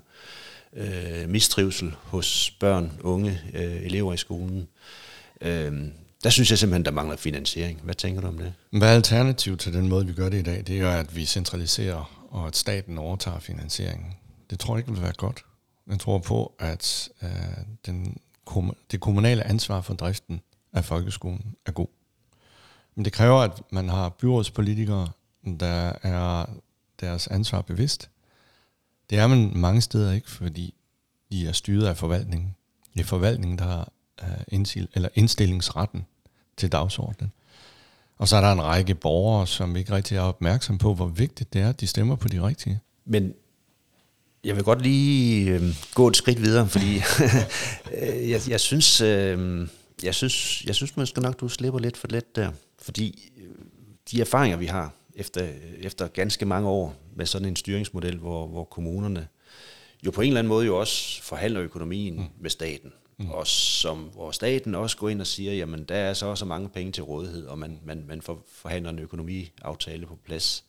øh, 0.74 1.30
mistrivsel 1.30 1.96
hos 2.04 2.52
børn, 2.60 2.92
unge, 3.02 3.42
øh, 3.54 3.86
elever 3.86 4.14
i 4.14 4.18
skolen. 4.18 4.68
Øh, 5.42 5.74
der 6.24 6.30
synes 6.30 6.50
jeg 6.50 6.60
simpelthen, 6.60 6.86
der 6.86 6.92
mangler 6.92 7.18
finansiering. 7.18 7.82
Hvad 7.84 7.96
tænker 7.96 8.22
du 8.22 8.28
om 8.28 8.38
det? 8.38 8.54
Hvad 8.72 8.90
er 8.90 8.96
alternativet 8.96 9.60
til 9.60 9.74
den 9.74 9.88
måde, 9.88 10.06
vi 10.08 10.14
gør 10.14 10.30
det 10.30 10.40
i 10.40 10.44
dag? 10.44 10.64
Det 10.68 10.78
er 10.78 10.82
jo, 10.82 10.90
at 10.90 11.16
vi 11.16 11.26
centraliserer 11.26 12.28
og 12.32 12.48
at 12.48 12.56
staten 12.56 12.98
overtager 12.98 13.40
finansieringen. 13.40 14.14
Det 14.50 14.60
tror 14.60 14.76
jeg 14.76 14.80
ikke 14.80 14.92
vil 14.92 15.02
være 15.02 15.14
godt. 15.18 15.44
Jeg 15.88 16.00
tror 16.00 16.18
på, 16.18 16.56
at 16.60 17.10
øh, 17.24 17.30
den, 17.86 18.18
det 18.92 19.00
kommunale 19.00 19.44
ansvar 19.44 19.82
for 19.82 19.94
driften 19.94 20.42
af 20.74 20.86
folkeskolen 20.86 21.56
er 21.66 21.72
god. 21.72 21.88
Men 22.96 23.06
det 23.06 23.14
kræver, 23.14 23.40
at 23.40 23.62
man 23.72 23.90
har 23.90 24.10
byrådspolitikere, 24.10 25.10
der 25.60 25.94
er 26.04 26.46
deres 27.00 27.28
ansvar 27.28 27.62
bevidst. 27.62 28.10
Det 29.10 29.18
er 29.18 29.28
man 29.28 29.52
mange 29.56 29.82
steder 29.82 30.12
ikke, 30.12 30.30
fordi 30.30 30.74
de 31.32 31.48
er 31.48 31.52
styret 31.52 31.88
af 31.88 31.98
forvaltningen. 31.98 32.56
Det 32.94 33.00
er 33.00 33.06
forvaltningen, 33.06 33.58
der 33.60 33.66
har 33.66 33.92
uh, 34.22 34.62
eller 34.94 35.10
indstillingsretten 35.16 36.06
til 36.58 36.72
dagsordenen. 36.72 37.32
Og 38.18 38.28
så 38.28 38.36
er 38.36 38.42
der 38.42 38.52
en 38.52 38.62
række 38.62 38.96
borgere, 38.96 39.48
som 39.48 39.76
ikke 39.76 39.94
rigtig 39.94 40.18
er 40.18 40.22
opmærksom 40.22 40.78
på, 40.78 40.94
hvor 40.94 41.08
vigtigt 41.08 41.54
det 41.54 41.62
er, 41.62 41.70
at 41.70 41.82
de 41.82 41.88
stemmer 41.88 42.16
på 42.16 42.28
de 42.28 42.42
rigtige. 42.48 42.80
Men 43.06 43.34
jeg 44.44 44.56
vil 44.56 44.64
godt 44.64 44.82
lige 44.82 45.52
øh, 45.52 45.62
gå 45.94 46.08
et 46.08 46.18
skridt 46.18 46.42
videre, 46.42 46.68
fordi 46.68 47.02
jeg, 48.32 48.42
jeg 48.50 48.60
synes, 48.60 49.02
øh, 49.02 49.68
jeg 50.04 50.16
synes, 50.16 50.66
jeg 50.66 50.76
synes 50.76 50.98
måske 50.98 51.22
nok, 51.22 51.40
du 51.40 51.50
slipper 51.50 51.80
lidt 51.80 51.98
for 51.98 52.08
let 52.10 52.36
der. 52.36 52.52
Fordi 52.82 53.32
øh, 53.38 53.66
de 54.12 54.22
erfaringer, 54.22 54.58
vi 54.58 54.66
har 54.66 54.94
efter, 55.20 55.48
efter 55.80 56.08
ganske 56.08 56.46
mange 56.46 56.70
år 56.70 56.96
med 57.16 57.26
sådan 57.26 57.48
en 57.48 57.56
styringsmodel, 57.56 58.18
hvor, 58.18 58.48
hvor 58.48 58.64
kommunerne 58.64 59.28
jo 60.06 60.12
på 60.12 60.22
en 60.22 60.28
eller 60.28 60.40
anden 60.40 60.50
måde 60.50 60.66
jo 60.66 60.80
også 60.80 61.24
forhandler 61.24 61.62
økonomien 61.62 62.16
mm. 62.16 62.26
med 62.40 62.50
staten. 62.50 62.94
mm. 63.18 63.30
og 63.30 63.48
som, 63.48 63.98
hvor 63.98 64.32
staten 64.32 64.76
også 64.76 64.98
går 64.98 65.10
ind 65.10 65.22
og 65.22 65.28
siger, 65.28 65.54
jamen 65.54 65.84
der 65.84 65.96
er 65.96 66.14
så 66.14 66.36
så 66.36 66.46
mange 66.46 66.70
penge 66.70 66.92
til 66.92 67.04
rådighed, 67.04 67.46
og 67.46 67.60
man, 67.60 67.80
man, 67.86 68.06
man 68.08 68.22
får 68.22 68.46
forhandler 68.52 68.90
en 68.92 69.00
økonomiaftale 69.00 70.06
på 70.06 70.18
plads. 70.26 70.64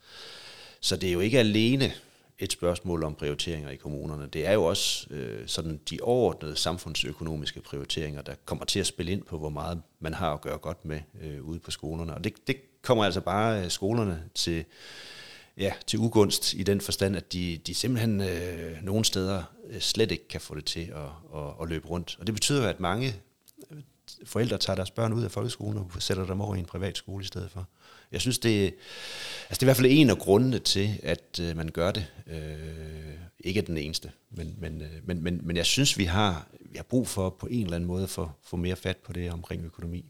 Så 0.81 0.97
det 0.97 1.09
er 1.09 1.13
jo 1.13 1.21
ikke 1.21 1.39
alene 1.39 1.93
et 2.39 2.53
spørgsmål 2.53 3.05
om 3.05 3.15
prioriteringer 3.15 3.71
i 3.71 3.77
kommunerne. 3.77 4.27
Det 4.27 4.47
er 4.47 4.53
jo 4.53 4.65
også 4.65 5.07
øh, 5.11 5.47
sådan 5.47 5.81
de 5.91 5.99
overordnede 6.03 6.57
samfundsøkonomiske 6.57 7.61
prioriteringer, 7.61 8.23
der 8.23 8.35
kommer 8.45 8.65
til 8.65 8.81
at 8.81 8.87
spille 8.87 9.13
ind 9.13 9.23
på, 9.23 9.39
hvor 9.39 9.49
meget 9.49 9.83
man 10.01 10.15
har 10.15 10.33
at 10.33 10.41
gøre 10.41 10.59
godt 10.59 10.85
med 10.85 11.01
øh, 11.23 11.45
ude 11.45 11.59
på 11.59 11.71
skolerne. 11.71 12.15
Og 12.15 12.25
det, 12.25 12.33
det 12.47 12.57
kommer 12.83 13.05
altså 13.05 13.21
bare 13.21 13.64
øh, 13.64 13.71
skolerne 13.71 14.23
til, 14.35 14.64
ja, 15.57 15.73
til 15.87 15.99
ugunst 15.99 16.55
i 16.55 16.62
den 16.62 16.81
forstand, 16.81 17.16
at 17.16 17.33
de, 17.33 17.61
de 17.66 17.75
simpelthen 17.75 18.21
øh, 18.21 18.85
nogle 18.85 19.05
steder 19.05 19.43
øh, 19.71 19.81
slet 19.81 20.12
ikke 20.12 20.29
kan 20.29 20.40
få 20.40 20.55
det 20.55 20.64
til 20.64 20.81
at, 20.81 21.40
at, 21.40 21.53
at 21.62 21.69
løbe 21.69 21.88
rundt. 21.88 22.16
Og 22.21 22.27
det 22.27 22.35
betyder, 22.35 22.69
at 22.69 22.81
mange 22.81 23.14
øh, 23.71 23.79
forældre 24.25 24.59
tager 24.59 24.75
deres 24.77 24.90
børn 24.90 25.12
ud 25.12 25.25
af 25.25 25.31
folkeskolen 25.31 25.79
og 25.79 26.03
sætter 26.03 26.27
dem 26.27 26.40
over 26.40 26.55
i 26.55 26.59
en 26.59 26.64
privat 26.64 26.97
skole 26.97 27.25
i 27.25 27.27
stedet 27.27 27.51
for. 27.51 27.66
Jeg 28.12 28.21
synes, 28.21 28.38
det, 28.38 28.64
altså 28.64 28.75
det 29.51 29.62
er 29.62 29.62
i 29.62 29.66
hvert 29.66 29.77
fald 29.77 29.88
en 29.90 30.11
af 30.11 30.19
grundene 30.19 30.59
til, 30.59 31.01
at 31.03 31.40
øh, 31.43 31.57
man 31.57 31.69
gør 31.69 31.90
det. 31.90 32.07
Øh, 32.27 32.90
ikke 33.45 33.61
den 33.62 33.77
eneste, 33.77 34.11
men, 34.31 34.57
men, 34.59 34.83
øh, 34.83 34.88
men, 35.05 35.23
men, 35.23 35.40
men 35.43 35.57
jeg 35.57 35.66
synes, 35.66 35.99
vi 35.99 36.05
har, 36.05 36.47
vi 36.61 36.77
har 36.77 36.83
brug 36.83 37.09
for 37.09 37.31
på 37.31 37.47
en 37.47 37.62
eller 37.62 37.77
anden 37.77 37.88
måde 37.88 38.03
at 38.03 38.11
få, 38.11 38.31
få 38.43 38.57
mere 38.57 38.77
fat 38.77 38.97
på 38.97 39.12
det 39.12 39.33
omkring 39.33 39.64
økonomi. 39.64 40.05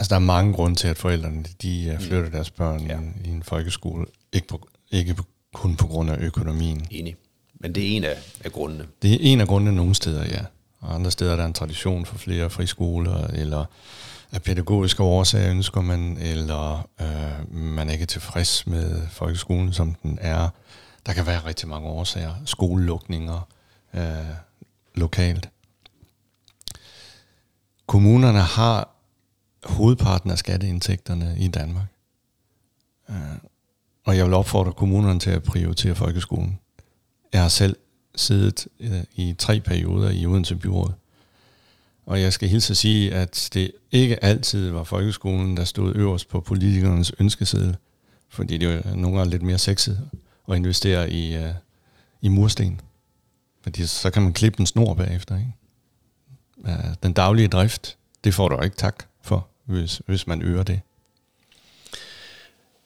Altså, 0.00 0.10
der 0.10 0.16
er 0.16 0.24
mange 0.24 0.52
grunde 0.52 0.76
til, 0.76 0.88
at 0.88 0.98
forældrene 0.98 1.44
de 1.62 1.84
øh, 1.84 1.94
mm. 1.94 2.00
flytter 2.00 2.30
deres 2.30 2.50
børn 2.50 2.86
ja. 2.86 2.98
i, 3.24 3.28
en 3.28 3.42
folkeskole. 3.42 4.06
Ikke, 4.32 4.46
på, 4.46 4.68
ikke 4.90 5.14
på, 5.14 5.24
kun 5.54 5.76
på 5.76 5.86
grund 5.86 6.10
af 6.10 6.16
økonomien. 6.20 6.86
Enig. 6.90 7.16
Men 7.54 7.74
det 7.74 7.82
er 7.82 7.96
en 7.96 8.04
af, 8.04 8.16
af 8.44 8.52
grundene. 8.52 8.86
Det 9.02 9.12
er 9.12 9.18
en 9.20 9.40
af 9.40 9.46
grundene 9.46 9.76
nogle 9.76 9.94
steder, 9.94 10.24
ja. 10.24 10.40
Og 10.80 10.94
andre 10.94 11.10
steder 11.10 11.32
er 11.32 11.36
der 11.36 11.44
en 11.44 11.52
tradition 11.52 12.06
for 12.06 12.18
flere 12.18 12.50
friskoler, 12.50 13.26
eller 13.26 13.64
af 14.32 14.42
pædagogiske 14.42 15.02
årsager 15.02 15.50
ønsker 15.50 15.80
man, 15.80 16.16
eller 16.20 16.88
øh, 17.00 17.54
man 17.54 17.88
er 17.88 17.92
ikke 17.92 18.06
tilfreds 18.06 18.66
med 18.66 19.02
folkeskolen, 19.10 19.72
som 19.72 19.94
den 20.02 20.18
er. 20.20 20.48
Der 21.06 21.12
kan 21.12 21.26
være 21.26 21.46
rigtig 21.46 21.68
mange 21.68 21.88
årsager. 21.88 22.34
Skolelukninger 22.44 23.48
øh, 23.94 24.02
lokalt. 24.94 25.48
Kommunerne 27.86 28.40
har 28.40 28.99
hovedparten 29.64 30.30
af 30.30 30.38
skatteindtægterne 30.38 31.36
i 31.38 31.48
Danmark. 31.48 31.86
Øh, 33.10 33.16
og 34.04 34.16
jeg 34.16 34.24
vil 34.24 34.34
opfordre 34.34 34.72
kommunerne 34.72 35.20
til 35.20 35.30
at 35.30 35.42
prioritere 35.42 35.94
folkeskolen. 35.94 36.58
Jeg 37.32 37.42
har 37.42 37.48
selv 37.48 37.76
siddet 38.16 38.66
øh, 38.80 39.02
i 39.14 39.34
tre 39.38 39.60
perioder 39.60 40.10
i 40.10 40.26
Odense 40.26 40.56
Byråd. 40.56 40.92
Og 42.06 42.20
jeg 42.20 42.32
skal 42.32 42.48
hilse 42.48 42.72
at 42.72 42.76
sige, 42.76 43.14
at 43.14 43.48
det 43.54 43.72
ikke 43.90 44.24
altid 44.24 44.70
var 44.70 44.84
folkeskolen, 44.84 45.56
der 45.56 45.64
stod 45.64 45.96
øverst 45.96 46.28
på 46.28 46.40
politikernes 46.40 47.12
ønskeseddel, 47.18 47.76
fordi 48.28 48.58
det 48.58 48.68
er 48.86 48.94
nogle 48.94 49.16
gange 49.18 49.30
lidt 49.30 49.42
mere 49.42 49.58
sexet 49.58 50.08
at 50.48 50.56
investere 50.56 51.10
i, 51.10 51.36
uh, 51.36 51.50
i 52.20 52.28
mursten. 52.28 52.80
Fordi 53.62 53.86
så 53.86 54.10
kan 54.10 54.22
man 54.22 54.32
klippe 54.32 54.60
en 54.60 54.66
snor 54.66 54.94
bagefter. 54.94 55.36
Ikke? 55.36 55.52
Uh, 56.56 56.94
den 57.02 57.12
daglige 57.12 57.48
drift, 57.48 57.96
det 58.24 58.34
får 58.34 58.48
du 58.48 58.62
ikke 58.62 58.76
tak 58.76 59.09
hvis, 59.70 60.02
hvis 60.06 60.26
man 60.26 60.42
øger 60.42 60.62
det. 60.62 60.80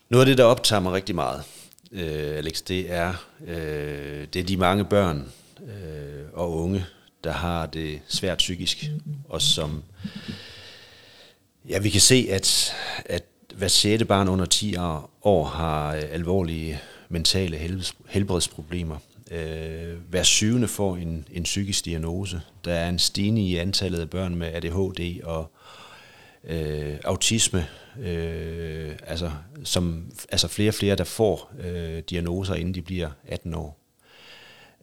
Noget 0.08 0.22
af 0.22 0.26
det, 0.26 0.38
der 0.38 0.44
optager 0.44 0.80
mig 0.80 0.92
rigtig 0.92 1.14
meget, 1.14 1.42
øh, 1.92 2.36
Alex, 2.36 2.62
det 2.62 2.92
er, 2.92 3.14
øh, 3.46 4.26
det 4.32 4.36
er 4.36 4.44
de 4.44 4.56
mange 4.56 4.84
børn 4.84 5.32
øh, 5.66 6.24
og 6.32 6.52
unge, 6.52 6.86
der 7.24 7.32
har 7.32 7.66
det 7.66 8.00
svært 8.08 8.38
psykisk, 8.38 8.90
og 9.28 9.42
som, 9.42 9.82
ja, 11.68 11.78
vi 11.78 11.90
kan 11.90 12.00
se, 12.00 12.26
at, 12.30 12.74
at 13.04 13.24
hver 13.54 13.68
sjette 13.68 14.04
barn 14.04 14.28
under 14.28 14.44
10 14.44 14.76
år 15.22 15.44
har 15.44 15.94
øh, 15.94 16.02
alvorlige 16.10 16.80
mentale 17.08 17.84
helbredsproblemer. 18.08 18.96
Øh, 19.30 19.98
hver 20.10 20.22
syvende 20.22 20.68
får 20.68 20.96
en, 20.96 21.24
en 21.32 21.42
psykisk 21.42 21.84
diagnose. 21.84 22.40
Der 22.64 22.72
er 22.72 22.88
en 22.88 22.98
stigning 22.98 23.48
i 23.48 23.56
antallet 23.56 24.00
af 24.00 24.10
børn 24.10 24.34
med 24.34 24.54
ADHD 24.54 25.22
og 25.22 25.50
øh, 26.46 26.96
autisme, 27.04 27.66
øh, 28.00 28.96
altså, 29.06 29.30
som, 29.64 30.10
altså 30.28 30.48
flere 30.48 30.70
og 30.70 30.74
flere, 30.74 30.96
der 30.96 31.04
får 31.04 31.52
øh, 31.60 32.02
diagnoser, 32.10 32.54
inden 32.54 32.74
de 32.74 32.82
bliver 32.82 33.10
18 33.26 33.54
år. 33.54 33.78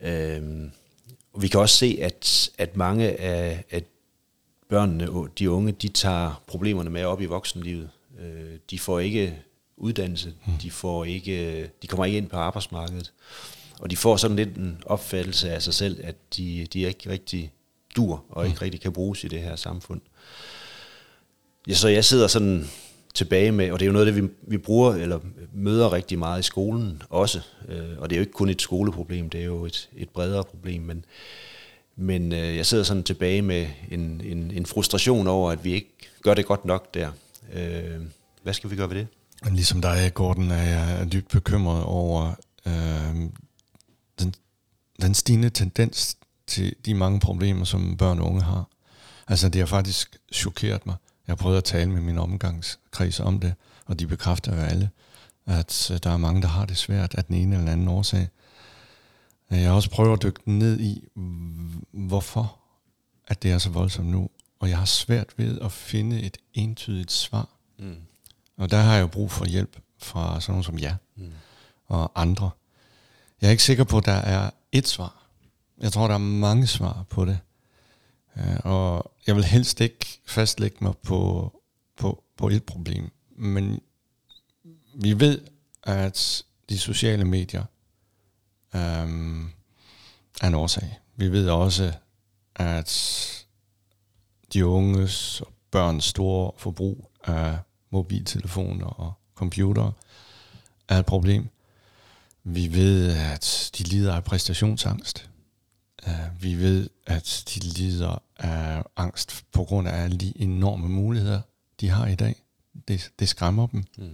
Øh, 0.02 0.42
vi 1.40 1.48
kan 1.48 1.60
også 1.60 1.78
se, 1.78 1.98
at, 2.02 2.50
at 2.58 2.78
mange 2.78 3.20
af, 3.20 3.64
af 3.72 3.84
børnene, 4.70 5.08
de 5.40 5.50
unge, 5.50 5.72
de 5.72 5.88
tager 5.88 6.44
problemerne 6.48 6.90
med 6.90 7.04
op 7.04 7.22
i 7.22 7.26
voksenlivet. 7.26 7.90
Øh, 8.20 8.60
de 8.70 8.80
får 8.80 9.00
ikke 9.00 9.40
uddannelse, 9.78 10.34
mm. 10.48 10.54
de, 10.54 10.72
får 10.72 11.06
ikke, 11.06 11.64
de 11.82 11.88
kommer 11.88 12.06
ikke 12.06 12.18
ind 12.18 12.30
på 12.30 12.38
arbejdsmarkedet, 12.38 13.14
og 13.80 13.92
de 13.92 13.98
får 13.98 14.18
sådan 14.18 14.38
lidt 14.38 14.56
en 14.56 14.84
opfattelse 14.86 15.52
af 15.52 15.62
sig 15.62 15.74
selv, 15.74 16.00
at 16.04 16.16
de, 16.38 16.68
de 16.74 16.80
ikke 16.80 17.10
rigtig 17.10 17.54
dur, 17.96 18.24
og 18.30 18.46
ikke 18.46 18.56
mm. 18.56 18.62
rigtig 18.62 18.82
kan 18.82 18.94
bruges 18.94 19.24
i 19.24 19.28
det 19.28 19.42
her 19.42 19.56
samfund. 19.56 20.02
Ja, 21.68 21.74
så 21.74 21.88
jeg 21.88 22.06
sidder 22.06 22.28
sådan 22.28 22.70
tilbage 23.14 23.52
med, 23.52 23.72
og 23.72 23.80
det 23.80 23.86
er 23.86 23.88
jo 23.88 23.94
noget 23.94 24.08
af 24.08 24.14
det, 24.14 24.24
vi, 24.24 24.30
vi 24.48 24.58
bruger 24.58 24.94
eller 24.94 25.20
møder 25.54 25.94
rigtig 25.94 26.20
meget 26.20 26.40
i 26.40 26.44
skolen 26.44 27.02
også. 27.10 27.42
Øh, 27.68 27.98
og 27.98 28.10
det 28.10 28.16
er 28.16 28.18
jo 28.18 28.22
ikke 28.22 28.34
kun 28.34 28.50
et 28.50 28.62
skoleproblem, 28.62 29.30
det 29.30 29.42
er 29.42 29.46
jo 29.46 29.66
et, 29.66 29.90
et 29.98 30.10
bredere 30.10 30.44
problem, 30.44 30.82
men, 30.82 31.06
men 31.96 32.32
øh, 32.32 32.58
jeg 32.58 32.66
sidder 32.66 32.84
sådan 32.84 33.04
tilbage 33.04 33.42
med 33.42 33.68
en, 33.92 34.22
en, 34.24 34.52
en 34.52 34.66
frustration 34.66 35.28
over, 35.28 35.52
at 35.52 35.64
vi 35.64 35.74
ikke 35.74 35.98
gør 36.22 36.34
det 36.34 36.46
godt 36.46 36.66
nok 36.66 36.94
der. 36.94 37.12
Øh, 37.54 38.02
hvad 38.44 38.54
skal 38.54 38.70
vi 38.70 38.76
gøre 38.76 38.90
ved 38.90 38.96
det? 38.96 39.08
Ligesom 39.52 39.82
dig, 39.82 40.12
Gordon, 40.14 40.52
er 40.52 40.64
jeg 40.64 41.12
dybt 41.12 41.30
bekymret 41.30 41.84
over 41.84 42.34
øh, 42.66 43.16
den, 44.20 44.36
den 45.02 45.14
stigende 45.14 45.50
tendens 45.50 46.18
til 46.48 46.76
de 46.86 46.94
mange 46.94 47.20
problemer, 47.20 47.66
som 47.66 47.98
børn 47.98 48.20
og 48.20 48.26
unge 48.26 48.42
har. 48.42 48.68
Altså, 49.28 49.50
det 49.50 49.60
har 49.60 49.66
faktisk 49.66 50.18
chokeret 50.34 50.86
mig. 50.86 50.96
Jeg 51.32 51.38
prøvet 51.38 51.58
at 51.58 51.64
tale 51.64 51.92
med 51.92 52.02
min 52.02 52.18
omgangskreds 52.18 53.20
om 53.20 53.40
det, 53.40 53.54
og 53.86 54.00
de 54.00 54.08
bekræfter 54.08 54.56
jo 54.56 54.62
alle, 54.62 54.90
at 55.46 55.92
øh, 55.92 56.00
der 56.04 56.10
er 56.10 56.18
mange, 56.18 56.42
der 56.42 56.48
har 56.48 56.66
det 56.66 56.78
svært 56.78 57.16
af 57.16 57.26
den 57.26 57.36
ene 57.36 57.58
eller 57.58 57.72
anden 57.72 57.88
årsag. 57.88 58.28
Jeg 59.52 59.68
har 59.68 59.76
også 59.76 59.90
prøvet 59.90 60.14
at 60.14 60.24
dykke 60.24 60.40
ned 60.46 60.80
i, 60.80 61.08
hvorfor 61.92 62.60
at 63.28 63.44
det 63.44 63.52
er 63.52 63.58
så 63.58 63.70
voldsomt 63.70 64.08
nu, 64.08 64.30
og 64.60 64.70
jeg 64.70 64.78
har 64.78 64.86
svært 64.86 65.34
ved 65.38 65.60
at 65.60 65.72
finde 65.72 66.22
et 66.22 66.38
entydigt 66.54 67.12
svar. 67.12 67.50
Mm. 67.80 67.96
Og 68.58 68.72
der 68.72 68.78
har 68.78 68.94
jeg 68.94 69.02
jo 69.02 69.08
brug 69.08 69.32
for 69.32 69.46
hjælp 69.46 69.78
fra 69.98 70.42
sådan 70.42 70.52
nogen 70.52 70.64
som 70.64 70.80
jer 70.80 70.96
mm. 71.16 71.32
og 71.88 72.22
andre. 72.22 72.50
Jeg 73.42 73.48
er 73.48 73.52
ikke 73.52 73.64
sikker 73.64 73.84
på, 73.84 73.98
at 73.98 74.06
der 74.06 74.12
er 74.12 74.50
et 74.72 74.88
svar. 74.88 75.28
Jeg 75.78 75.92
tror, 75.92 76.08
der 76.08 76.14
er 76.14 76.18
mange 76.18 76.68
svar 76.68 77.06
på 77.10 77.26
det. 77.26 77.40
Øh, 78.38 78.60
og 78.64 79.12
jeg 79.28 79.36
vil 79.36 79.44
helst 79.44 79.82
ikke 79.82 80.22
fastlægge 80.26 80.78
mig 80.82 80.94
på, 81.04 81.52
på, 81.98 82.24
på 82.38 82.50
et 82.50 82.64
problem, 82.64 83.12
men 83.36 83.82
vi 84.94 85.20
ved, 85.20 85.42
at 85.84 86.44
de 86.70 86.80
sociale 86.80 87.26
medier 87.26 87.64
øhm, 88.76 89.46
er 90.42 90.48
en 90.48 90.56
årsag. 90.56 91.00
Vi 91.16 91.32
ved 91.32 91.50
også, 91.50 91.94
at 92.56 92.92
de 94.54 94.66
unges 94.66 95.42
og 95.42 95.54
børns 95.72 96.06
store 96.06 96.52
forbrug 96.58 97.12
af 97.24 97.58
mobiltelefoner 97.90 98.86
og 98.86 99.14
computer 99.36 99.92
er 100.88 101.00
et 101.00 101.06
problem. 101.06 101.50
Vi 102.44 102.74
ved, 102.74 103.16
at 103.16 103.72
de 103.78 103.84
lider 103.84 104.16
af 104.16 104.24
præstationsangst. 104.24 105.31
Uh, 106.08 106.44
vi 106.44 106.56
ved, 106.56 106.90
at 107.08 107.44
de 107.54 107.60
lider 107.60 108.22
af 108.40 108.84
angst 108.98 109.46
på 109.52 109.64
grund 109.64 109.88
af 109.88 110.12
de 110.12 110.34
enorme 110.36 110.90
muligheder, 110.90 111.42
de 111.82 111.90
har 111.90 112.08
i 112.08 112.16
dag. 112.16 112.36
Det, 112.88 113.12
det 113.20 113.30
skræmmer 113.30 113.68
dem. 113.68 113.84
Mm. 113.98 114.10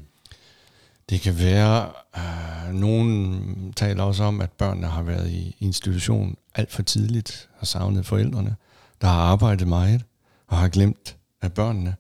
Det 1.10 1.22
kan 1.22 1.38
være, 1.40 1.92
uh, 2.18 2.74
nogen 2.74 3.74
taler 3.74 4.04
også 4.04 4.24
om, 4.24 4.42
at 4.42 4.52
børnene 4.52 4.88
har 4.88 5.04
været 5.04 5.30
i 5.30 5.56
institution 5.60 6.36
alt 6.56 6.72
for 6.72 6.84
tidligt, 6.84 7.50
har 7.58 7.66
savnet 7.66 8.06
forældrene, 8.06 8.56
der 9.02 9.08
har 9.08 9.22
arbejdet 9.22 9.68
meget 9.68 10.04
og 10.48 10.58
har 10.58 10.68
glemt 10.68 11.18
af 11.42 11.54
børnene. 11.54 11.96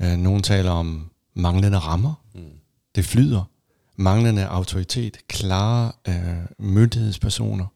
Uh, 0.00 0.06
nogen 0.06 0.42
taler 0.42 0.70
om 0.70 1.10
manglende 1.34 1.78
rammer. 1.78 2.14
Mm. 2.34 2.50
Det 2.94 3.04
flyder. 3.04 3.44
Manglende 3.96 4.46
autoritet, 4.46 5.18
klare 5.28 5.92
uh, 6.08 6.64
myndighedspersoner 6.66 7.66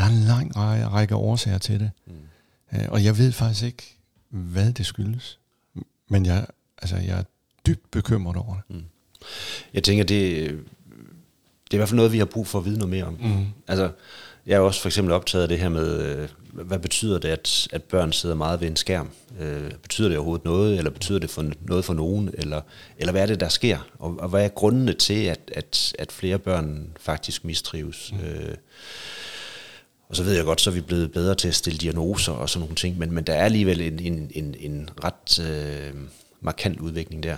der 0.00 0.06
er 0.06 0.10
en 0.10 0.24
lang 0.24 0.56
række, 0.92 1.14
årsager 1.14 1.58
til 1.58 1.80
det. 1.80 1.90
Mm. 2.06 2.78
Øh, 2.78 2.88
og 2.88 3.04
jeg 3.04 3.18
ved 3.18 3.32
faktisk 3.32 3.64
ikke, 3.64 3.96
hvad 4.30 4.72
det 4.72 4.86
skyldes. 4.86 5.38
Men 6.08 6.26
jeg, 6.26 6.46
altså, 6.78 6.96
jeg 6.96 7.18
er 7.18 7.22
dybt 7.66 7.90
bekymret 7.90 8.36
over 8.36 8.54
det. 8.54 8.76
Mm. 8.76 8.84
Jeg 9.74 9.84
tænker, 9.84 10.04
det, 10.04 10.48
det 11.64 11.70
er 11.70 11.74
i 11.74 11.76
hvert 11.76 11.88
fald 11.88 11.96
noget, 11.96 12.12
vi 12.12 12.18
har 12.18 12.24
brug 12.24 12.46
for 12.46 12.58
at 12.58 12.64
vide 12.64 12.78
noget 12.78 12.90
mere 12.90 13.04
om. 13.04 13.18
Mm. 13.20 13.46
Altså, 13.68 13.90
Jeg 14.46 14.56
er 14.56 14.60
også 14.60 14.80
for 14.80 14.88
eksempel 14.88 15.12
optaget 15.12 15.42
af 15.42 15.48
det 15.48 15.58
her 15.58 15.68
med, 15.68 16.02
øh, 16.02 16.28
hvad 16.52 16.78
betyder 16.78 17.18
det, 17.18 17.28
at, 17.28 17.68
at 17.72 17.82
børn 17.82 18.12
sidder 18.12 18.34
meget 18.34 18.60
ved 18.60 18.68
en 18.68 18.76
skærm? 18.76 19.10
Øh, 19.40 19.70
betyder 19.82 20.08
det 20.08 20.18
overhovedet 20.18 20.44
noget, 20.44 20.78
eller 20.78 20.90
betyder 20.90 21.18
det 21.18 21.30
for 21.30 21.52
noget 21.60 21.84
for 21.84 21.94
nogen, 21.94 22.30
eller, 22.34 22.60
eller 22.96 23.12
hvad 23.12 23.22
er 23.22 23.26
det, 23.26 23.40
der 23.40 23.48
sker? 23.48 23.78
Og, 23.98 24.16
og 24.20 24.28
hvad 24.28 24.44
er 24.44 24.48
grundene 24.48 24.92
til, 24.92 25.24
at, 25.24 25.40
at, 25.54 25.94
at 25.98 26.12
flere 26.12 26.38
børn 26.38 26.92
faktisk 27.00 27.44
mistrives? 27.44 28.12
Mm. 28.12 28.20
Øh, 28.20 28.54
og 30.10 30.16
så 30.16 30.22
ved 30.22 30.32
jeg 30.32 30.44
godt, 30.44 30.60
så 30.60 30.70
er 30.70 30.74
vi 30.74 30.80
blevet 30.80 31.12
bedre 31.12 31.34
til 31.34 31.48
at 31.48 31.54
stille 31.54 31.78
diagnoser 31.78 32.32
og 32.32 32.48
sådan 32.48 32.60
nogle 32.60 32.74
ting, 32.74 32.98
men, 32.98 33.12
men 33.12 33.24
der 33.24 33.32
er 33.32 33.44
alligevel 33.44 33.80
en, 33.80 33.98
en, 33.98 34.30
en, 34.34 34.54
en 34.58 34.90
ret 35.04 35.40
øh, 35.50 35.94
markant 36.40 36.80
udvikling 36.80 37.22
der. 37.22 37.36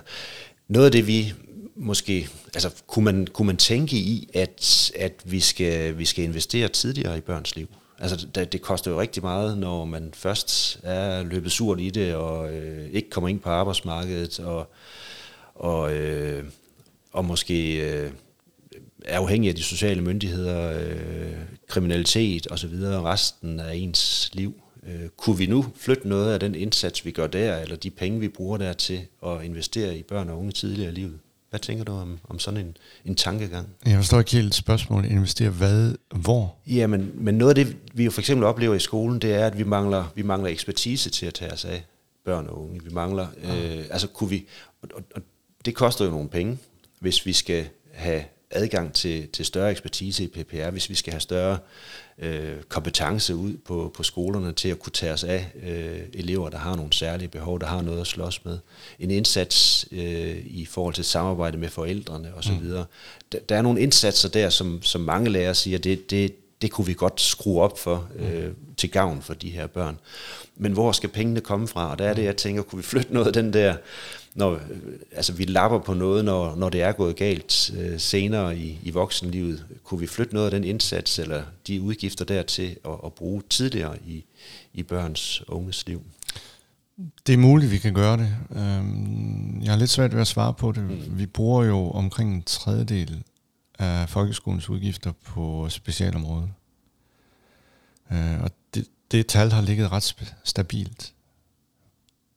Noget 0.69 0.87
af 0.87 0.93
det, 0.93 1.07
vi 1.07 1.33
måske, 1.77 2.29
altså 2.55 2.71
kunne 2.87 3.05
man, 3.05 3.27
kunne 3.27 3.47
man 3.47 3.57
tænke 3.57 3.97
i, 3.97 4.31
at, 4.35 4.93
at 4.97 5.13
vi, 5.25 5.41
skal, 5.41 5.99
vi 5.99 6.05
skal 6.05 6.25
investere 6.25 6.69
tidligere 6.69 7.19
i 7.19 7.21
børns 7.21 7.57
liv? 7.57 7.69
Altså 7.99 8.27
det, 8.35 8.53
det 8.53 8.63
koster 8.63 8.91
jo 8.91 9.01
rigtig 9.01 9.23
meget, 9.23 9.59
når 9.59 9.85
man 9.85 10.11
først 10.15 10.81
er 10.83 11.23
løbet 11.23 11.53
surt 11.53 11.81
i 11.81 11.91
det, 11.91 12.15
og 12.15 12.55
øh, 12.55 12.89
ikke 12.93 13.11
kommer 13.11 13.29
ind 13.29 13.41
på 13.41 13.51
arbejdsmarkedet, 13.51 14.41
og, 14.41 14.73
og, 15.55 15.95
øh, 15.95 16.45
og 17.13 17.25
måske 17.25 17.77
øh, 17.77 18.11
er 19.05 19.19
afhængig 19.19 19.49
af 19.49 19.55
de 19.55 19.62
sociale 19.62 20.03
myndigheder, 20.03 20.79
øh, 20.81 21.33
kriminalitet 21.69 22.47
osv., 22.51 22.75
resten 22.81 23.61
af 23.61 23.75
ens 23.75 24.31
liv. 24.33 24.55
Øh, 24.87 25.09
kunne 25.17 25.38
vi 25.38 25.47
nu 25.47 25.67
flytte 25.77 26.09
noget 26.09 26.33
af 26.33 26.41
den 26.41 26.55
indsats, 26.55 27.05
vi 27.05 27.11
gør 27.11 27.27
der, 27.27 27.57
eller 27.57 27.77
de 27.77 27.91
penge, 27.91 28.21
vi 28.21 28.29
bruger 28.29 28.59
der 28.59 28.73
til 28.73 29.01
at 29.27 29.45
investere 29.45 29.99
i 29.99 30.03
børn 30.03 30.29
og 30.29 30.38
unge 30.38 30.53
tidligere 30.53 30.91
i 30.91 30.95
livet? 30.95 31.19
Hvad 31.51 31.61
tænker 31.61 31.85
du 31.85 31.93
om, 31.93 32.19
om 32.29 32.38
sådan 32.38 32.61
en, 32.61 32.77
en 33.05 33.15
tankegang? 33.15 33.69
Jeg 33.87 33.97
forstår 33.97 34.19
ikke 34.19 34.31
helt 34.31 34.55
spørgsmålet. 34.55 35.11
Investere 35.11 35.51
hvad? 35.51 35.95
Hvor? 36.15 36.55
Ja, 36.67 36.87
men, 36.87 37.11
men 37.15 37.35
noget 37.35 37.59
af 37.59 37.65
det, 37.65 37.77
vi 37.95 38.05
jo 38.05 38.11
for 38.11 38.21
eksempel 38.21 38.45
oplever 38.45 38.75
i 38.75 38.79
skolen, 38.79 39.19
det 39.19 39.33
er, 39.33 39.47
at 39.47 39.59
vi 39.59 39.65
mangler, 39.65 40.12
vi 40.15 40.23
mangler 40.23 40.51
ekspertise 40.51 41.11
til 41.11 41.27
at 41.27 41.35
tage 41.35 41.53
os 41.53 41.65
af 41.65 41.85
børn 42.25 42.47
og 42.47 42.62
unge. 42.62 42.85
Vi 42.85 42.91
mangler, 42.91 43.27
øh, 43.45 43.85
altså 43.91 44.07
kunne 44.07 44.31
vi, 44.31 44.47
og, 44.83 44.88
og, 44.95 45.03
og 45.15 45.23
det 45.65 45.75
koster 45.75 46.05
jo 46.05 46.11
nogle 46.11 46.29
penge, 46.29 46.59
hvis 47.01 47.27
vi 47.27 47.33
skal 47.33 47.67
have 47.93 48.25
adgang 48.53 48.93
til, 48.93 49.29
til 49.29 49.45
større 49.45 49.71
ekspertise 49.71 50.25
i 50.25 50.27
PPR, 50.27 50.71
hvis 50.71 50.91
vi 50.91 50.95
skal 50.95 51.12
have 51.12 51.21
større 51.21 51.59
øh, 52.19 52.57
kompetence 52.69 53.37
ud 53.37 53.57
på, 53.57 53.93
på 53.97 54.03
skolerne 54.03 54.53
til 54.53 54.69
at 54.69 54.79
kunne 54.79 54.93
tage 54.93 55.12
os 55.12 55.25
af 55.25 55.47
øh, 55.62 56.01
elever, 56.12 56.49
der 56.51 56.59
har 56.59 56.77
nogle 56.77 56.93
særlige 56.93 57.29
behov, 57.29 57.61
der 57.61 57.67
har 57.67 57.83
noget 57.83 58.01
at 58.01 58.07
slås 58.07 58.45
med. 58.45 58.59
En 58.99 59.11
indsats 59.11 59.87
øh, 59.93 60.37
i 60.47 60.67
forhold 60.67 60.95
til 60.95 61.05
samarbejde 61.05 61.59
med 61.59 61.69
forældrene 61.69 62.35
osv. 62.35 62.53
Mm. 62.53 62.85
Der, 63.33 63.38
der 63.49 63.57
er 63.57 63.62
nogle 63.62 63.81
indsatser 63.81 64.29
der, 64.29 64.51
som, 64.51 64.83
som 64.83 65.01
mange 65.01 65.31
lærere 65.31 65.55
siger, 65.55 65.79
det, 65.79 66.11
det, 66.11 66.35
det 66.62 66.71
kunne 66.71 66.87
vi 66.87 66.95
godt 66.95 67.21
skrue 67.21 67.62
op 67.62 67.79
for 67.79 68.09
øh, 68.17 68.45
mm. 68.45 68.55
til 68.77 68.91
gavn 68.91 69.23
for 69.23 69.35
de 69.35 69.51
her 69.51 69.67
børn. 69.67 69.99
Men 70.57 70.73
hvor 70.73 70.93
skal 70.93 71.09
pengene 71.09 71.41
komme 71.41 71.69
fra? 71.69 71.91
Og 71.91 71.99
der 71.99 72.05
er 72.09 72.15
det, 72.15 72.25
jeg 72.25 72.37
tænker, 72.37 72.62
kunne 72.62 72.83
vi 72.83 72.88
flytte 72.88 73.15
noget 73.15 73.27
af 73.27 73.33
den 73.33 73.53
der 73.53 73.77
når 74.35 74.61
altså, 75.12 75.33
vi 75.33 75.45
lapper 75.45 75.79
på 75.79 75.95
noget, 75.95 76.25
når, 76.25 76.57
når 76.57 76.68
det 76.68 76.83
er 76.83 76.92
gået 76.92 77.16
galt 77.16 77.71
øh, 77.79 78.01
senere 78.01 78.57
i, 78.57 78.79
i 78.83 78.90
voksenlivet, 78.90 79.66
kunne 79.85 80.01
vi 80.01 80.07
flytte 80.07 80.35
noget 80.35 80.47
af 80.47 80.51
den 80.51 80.64
indsats 80.64 81.18
eller 81.18 81.42
de 81.66 81.83
udgifter 81.83 82.25
dertil 82.25 82.77
at, 82.85 82.92
at 83.05 83.12
bruge 83.12 83.42
tidligere 83.51 83.97
i, 84.07 84.25
i 84.73 84.83
børns 84.83 85.40
og 85.49 85.57
unges 85.57 85.87
liv? 85.87 86.03
Det 87.27 87.33
er 87.33 87.38
muligt, 87.38 87.73
vi 87.73 87.79
kan 87.79 87.95
gøre 87.95 88.16
det. 88.16 88.37
Øhm, 88.51 89.62
jeg 89.62 89.73
har 89.73 89.79
lidt 89.79 89.90
svært 89.90 90.14
ved 90.14 90.21
at 90.21 90.27
svare 90.27 90.55
på 90.55 90.73
det. 90.73 90.83
Mm. 90.83 91.18
Vi 91.18 91.27
bruger 91.27 91.64
jo 91.64 91.90
omkring 91.90 92.35
en 92.35 92.42
tredjedel 92.42 93.23
af 93.79 94.09
folkeskolens 94.09 94.68
udgifter 94.68 95.12
på 95.25 95.66
specialområdet. 95.68 96.51
Øh, 98.12 98.42
og 98.42 98.51
det, 98.75 98.87
det 99.11 99.27
tal 99.27 99.53
har 99.53 99.62
ligget 99.62 99.92
ret 99.92 100.33
stabilt. 100.45 101.12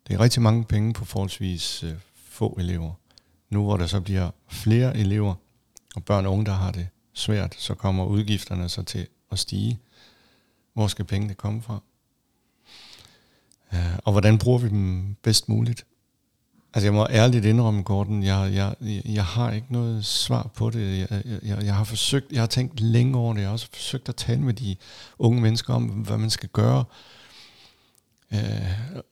Det 0.07 0.13
er 0.13 0.19
rigtig 0.19 0.41
mange 0.41 0.63
penge 0.63 0.93
på 0.93 1.05
forholdsvis 1.05 1.83
øh, 1.83 1.93
få 2.15 2.55
elever. 2.59 2.91
Nu 3.49 3.63
hvor 3.63 3.77
der 3.77 3.87
så 3.87 4.01
bliver 4.01 4.31
flere 4.47 4.97
elever, 4.97 5.35
og 5.95 6.03
børn 6.03 6.25
og 6.25 6.31
unge, 6.31 6.45
der 6.45 6.53
har 6.53 6.71
det 6.71 6.87
svært, 7.13 7.55
så 7.55 7.73
kommer 7.73 8.05
udgifterne 8.05 8.69
så 8.69 8.83
til 8.83 9.07
at 9.31 9.39
stige. 9.39 9.79
Hvor 10.73 10.87
skal 10.87 11.05
pengene 11.05 11.33
komme 11.33 11.61
fra? 11.61 11.79
Øh, 13.73 13.99
og 14.03 14.11
hvordan 14.11 14.37
bruger 14.37 14.59
vi 14.59 14.69
dem 14.69 15.15
bedst 15.23 15.49
muligt? 15.49 15.85
Altså 16.73 16.85
jeg 16.85 16.93
må 16.93 17.07
ærligt 17.09 17.45
indrømme, 17.45 17.83
Gordon, 17.83 18.23
jeg, 18.23 18.51
jeg, 18.53 19.01
jeg 19.05 19.25
har 19.25 19.51
ikke 19.51 19.73
noget 19.73 20.05
svar 20.05 20.51
på 20.55 20.69
det. 20.69 20.99
Jeg, 20.99 21.21
jeg, 21.43 21.63
jeg 21.63 21.75
har 21.75 21.83
forsøgt, 21.83 22.31
jeg 22.31 22.41
har 22.41 22.47
tænkt 22.47 22.79
længe 22.79 23.17
over 23.17 23.33
det. 23.33 23.39
Jeg 23.39 23.47
har 23.47 23.53
også 23.53 23.67
forsøgt 23.73 24.09
at 24.09 24.15
tale 24.15 24.41
med 24.41 24.53
de 24.53 24.75
unge 25.19 25.41
mennesker 25.41 25.73
om, 25.73 25.83
hvad 25.83 26.17
man 26.17 26.29
skal 26.29 26.49
gøre. 26.49 26.83
Øh, 28.33 28.39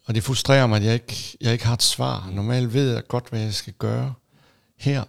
og 0.06 0.16
det 0.16 0.24
frustrerer 0.24 0.68
mig, 0.68 0.78
at 0.78 0.84
jeg 0.84 0.94
ikke, 0.94 1.38
jeg 1.42 1.54
ikke 1.54 1.66
har 1.66 1.74
et 1.74 1.84
svar. 1.84 2.30
Normalt 2.32 2.74
ved 2.74 2.94
jeg 2.94 3.08
godt, 3.08 3.30
hvad 3.30 3.40
jeg 3.40 3.54
skal 3.54 3.74
gøre. 3.74 4.14
Her, 4.78 5.04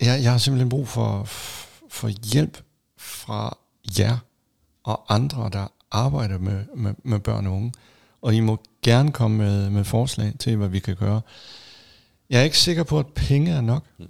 jeg, 0.00 0.22
jeg 0.22 0.30
har 0.30 0.38
simpelthen 0.38 0.68
brug 0.68 0.88
for, 0.88 1.24
for 1.90 2.08
hjælp 2.32 2.62
fra 2.96 3.56
jer 3.98 4.18
og 4.84 5.14
andre, 5.14 5.50
der 5.52 5.66
arbejder 5.90 6.38
med, 6.38 6.64
med, 6.76 6.94
med 7.04 7.18
børn 7.18 7.46
og 7.46 7.52
unge. 7.52 7.72
Og 8.22 8.34
I 8.34 8.40
må 8.40 8.62
gerne 8.82 9.12
komme 9.12 9.36
med, 9.36 9.70
med 9.70 9.84
forslag 9.84 10.32
til, 10.38 10.56
hvad 10.56 10.68
vi 10.68 10.78
kan 10.78 10.96
gøre. 10.96 11.20
Jeg 12.30 12.40
er 12.40 12.44
ikke 12.44 12.58
sikker 12.58 12.82
på, 12.82 12.98
at 12.98 13.06
penge 13.06 13.50
er 13.50 13.60
nok. 13.60 13.84
Mm. 13.98 14.08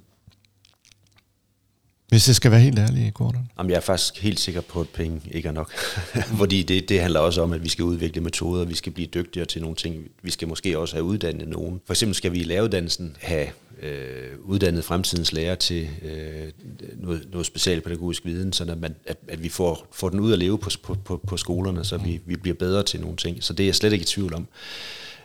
Hvis 2.11 2.27
jeg 2.27 2.35
skal 2.35 2.51
være 2.51 2.59
helt 2.59 2.79
ærlig, 2.79 3.11
Gordon? 3.13 3.49
Jamen, 3.57 3.69
jeg 3.69 3.77
er 3.77 3.81
faktisk 3.81 4.21
helt 4.21 4.39
sikker 4.39 4.61
på, 4.61 4.81
at 4.81 4.89
penge 4.89 5.21
ikke 5.31 5.47
er 5.47 5.51
nok. 5.51 5.73
Fordi 6.39 6.63
det, 6.63 6.89
det 6.89 7.01
handler 7.01 7.19
også 7.19 7.41
om, 7.41 7.53
at 7.53 7.63
vi 7.63 7.69
skal 7.69 7.85
udvikle 7.85 8.21
metoder, 8.21 8.65
vi 8.65 8.75
skal 8.75 8.91
blive 8.91 9.07
dygtigere 9.07 9.45
til 9.45 9.61
nogle 9.61 9.75
ting. 9.75 10.03
Vi 10.23 10.31
skal 10.31 10.47
måske 10.47 10.79
også 10.79 10.95
have 10.95 11.03
uddannet 11.03 11.47
nogen. 11.47 11.81
For 11.85 11.93
eksempel 11.93 12.15
skal 12.15 12.31
vi 12.31 12.39
i 12.39 12.43
læreuddannelsen 12.43 13.17
have 13.19 13.47
øh, 13.81 14.39
uddannet 14.43 14.83
fremtidens 14.83 15.33
lærer 15.33 15.55
til 15.55 15.89
øh, 16.01 16.51
noget, 16.95 17.27
noget 17.31 17.47
specialpædagogisk 17.47 18.25
viden, 18.25 18.53
så 18.53 18.63
at, 18.63 18.77
man, 18.77 18.95
at, 19.05 19.17
at 19.27 19.43
vi 19.43 19.49
får, 19.49 19.87
får 19.91 20.09
den 20.09 20.19
ud 20.19 20.33
at 20.33 20.39
leve 20.39 20.57
på, 20.57 20.69
på, 20.83 20.95
på, 21.05 21.17
på 21.27 21.37
skolerne, 21.37 21.85
så 21.85 21.97
vi, 21.97 22.19
vi 22.25 22.35
bliver 22.35 22.55
bedre 22.55 22.83
til 22.83 23.01
nogle 23.01 23.17
ting. 23.17 23.43
Så 23.43 23.53
det 23.53 23.63
er 23.63 23.67
jeg 23.67 23.75
slet 23.75 23.93
ikke 23.93 24.03
i 24.03 24.05
tvivl 24.05 24.33
om. 24.33 24.47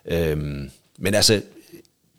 Øhm, 0.06 0.70
men 0.98 1.14
altså, 1.14 1.42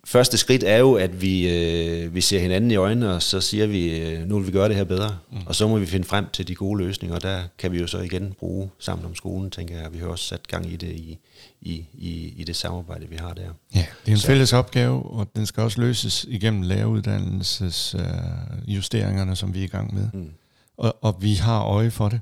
første 0.08 0.38
skridt 0.38 0.64
er 0.64 0.78
jo, 0.78 0.94
at 0.94 1.22
vi, 1.22 1.50
øh, 1.50 2.16
vi 2.16 2.22
ser 2.22 2.40
hinanden 2.40 2.72
i 2.72 2.76
øjnene, 2.76 3.14
og 3.14 3.24
så 3.24 3.42
siger 3.42 3.68
vi, 3.68 4.00
øh, 4.00 4.28
nu 4.28 4.38
vil 4.38 4.48
vi 4.48 4.52
gøre 4.52 4.68
det 4.68 4.76
her 4.76 4.84
bedre. 4.84 5.18
Mm. 5.32 5.38
Og 5.46 5.56
så 5.56 5.68
må 5.68 5.78
vi 5.78 5.86
finde 5.86 6.06
frem 6.06 6.26
til 6.34 6.48
de 6.48 6.56
gode 6.56 6.78
løsninger, 6.78 7.16
og 7.16 7.22
der 7.22 7.44
kan 7.58 7.72
vi 7.72 7.80
jo 7.80 7.88
så 7.88 8.00
igen 8.00 8.34
bruge 8.40 8.70
sammen 8.80 9.06
om 9.06 9.16
skolen, 9.16 9.52
tænker 9.52 9.78
jeg. 9.78 9.94
Vi 9.94 9.98
har 9.98 10.08
også 10.08 10.26
sat 10.26 10.48
gang 10.48 10.74
i 10.74 10.76
det 10.76 10.92
i, 10.92 11.18
i, 11.62 11.86
i, 11.94 12.34
i 12.38 12.44
det 12.44 12.56
samarbejde, 12.56 13.10
vi 13.10 13.16
har 13.16 13.34
der. 13.34 13.50
Ja, 13.76 13.86
det 14.06 14.12
er 14.12 14.12
en 14.12 14.18
så. 14.18 14.28
fælles 14.28 14.54
opgave, 14.54 15.04
og 15.04 15.28
den 15.36 15.46
skal 15.46 15.64
også 15.64 15.82
løses 15.82 16.26
igennem 16.30 16.62
læreruddannelses 16.62 17.96
øh, 17.96 19.36
som 19.36 19.54
vi 19.54 19.60
er 19.60 19.64
i 19.64 19.68
gang 19.68 19.96
med. 19.96 20.08
Mm. 20.14 20.30
Og, 20.78 20.98
og 21.02 21.18
vi 21.22 21.34
har 21.34 21.64
øje 21.64 21.92
for 21.92 22.10
det. 22.10 22.20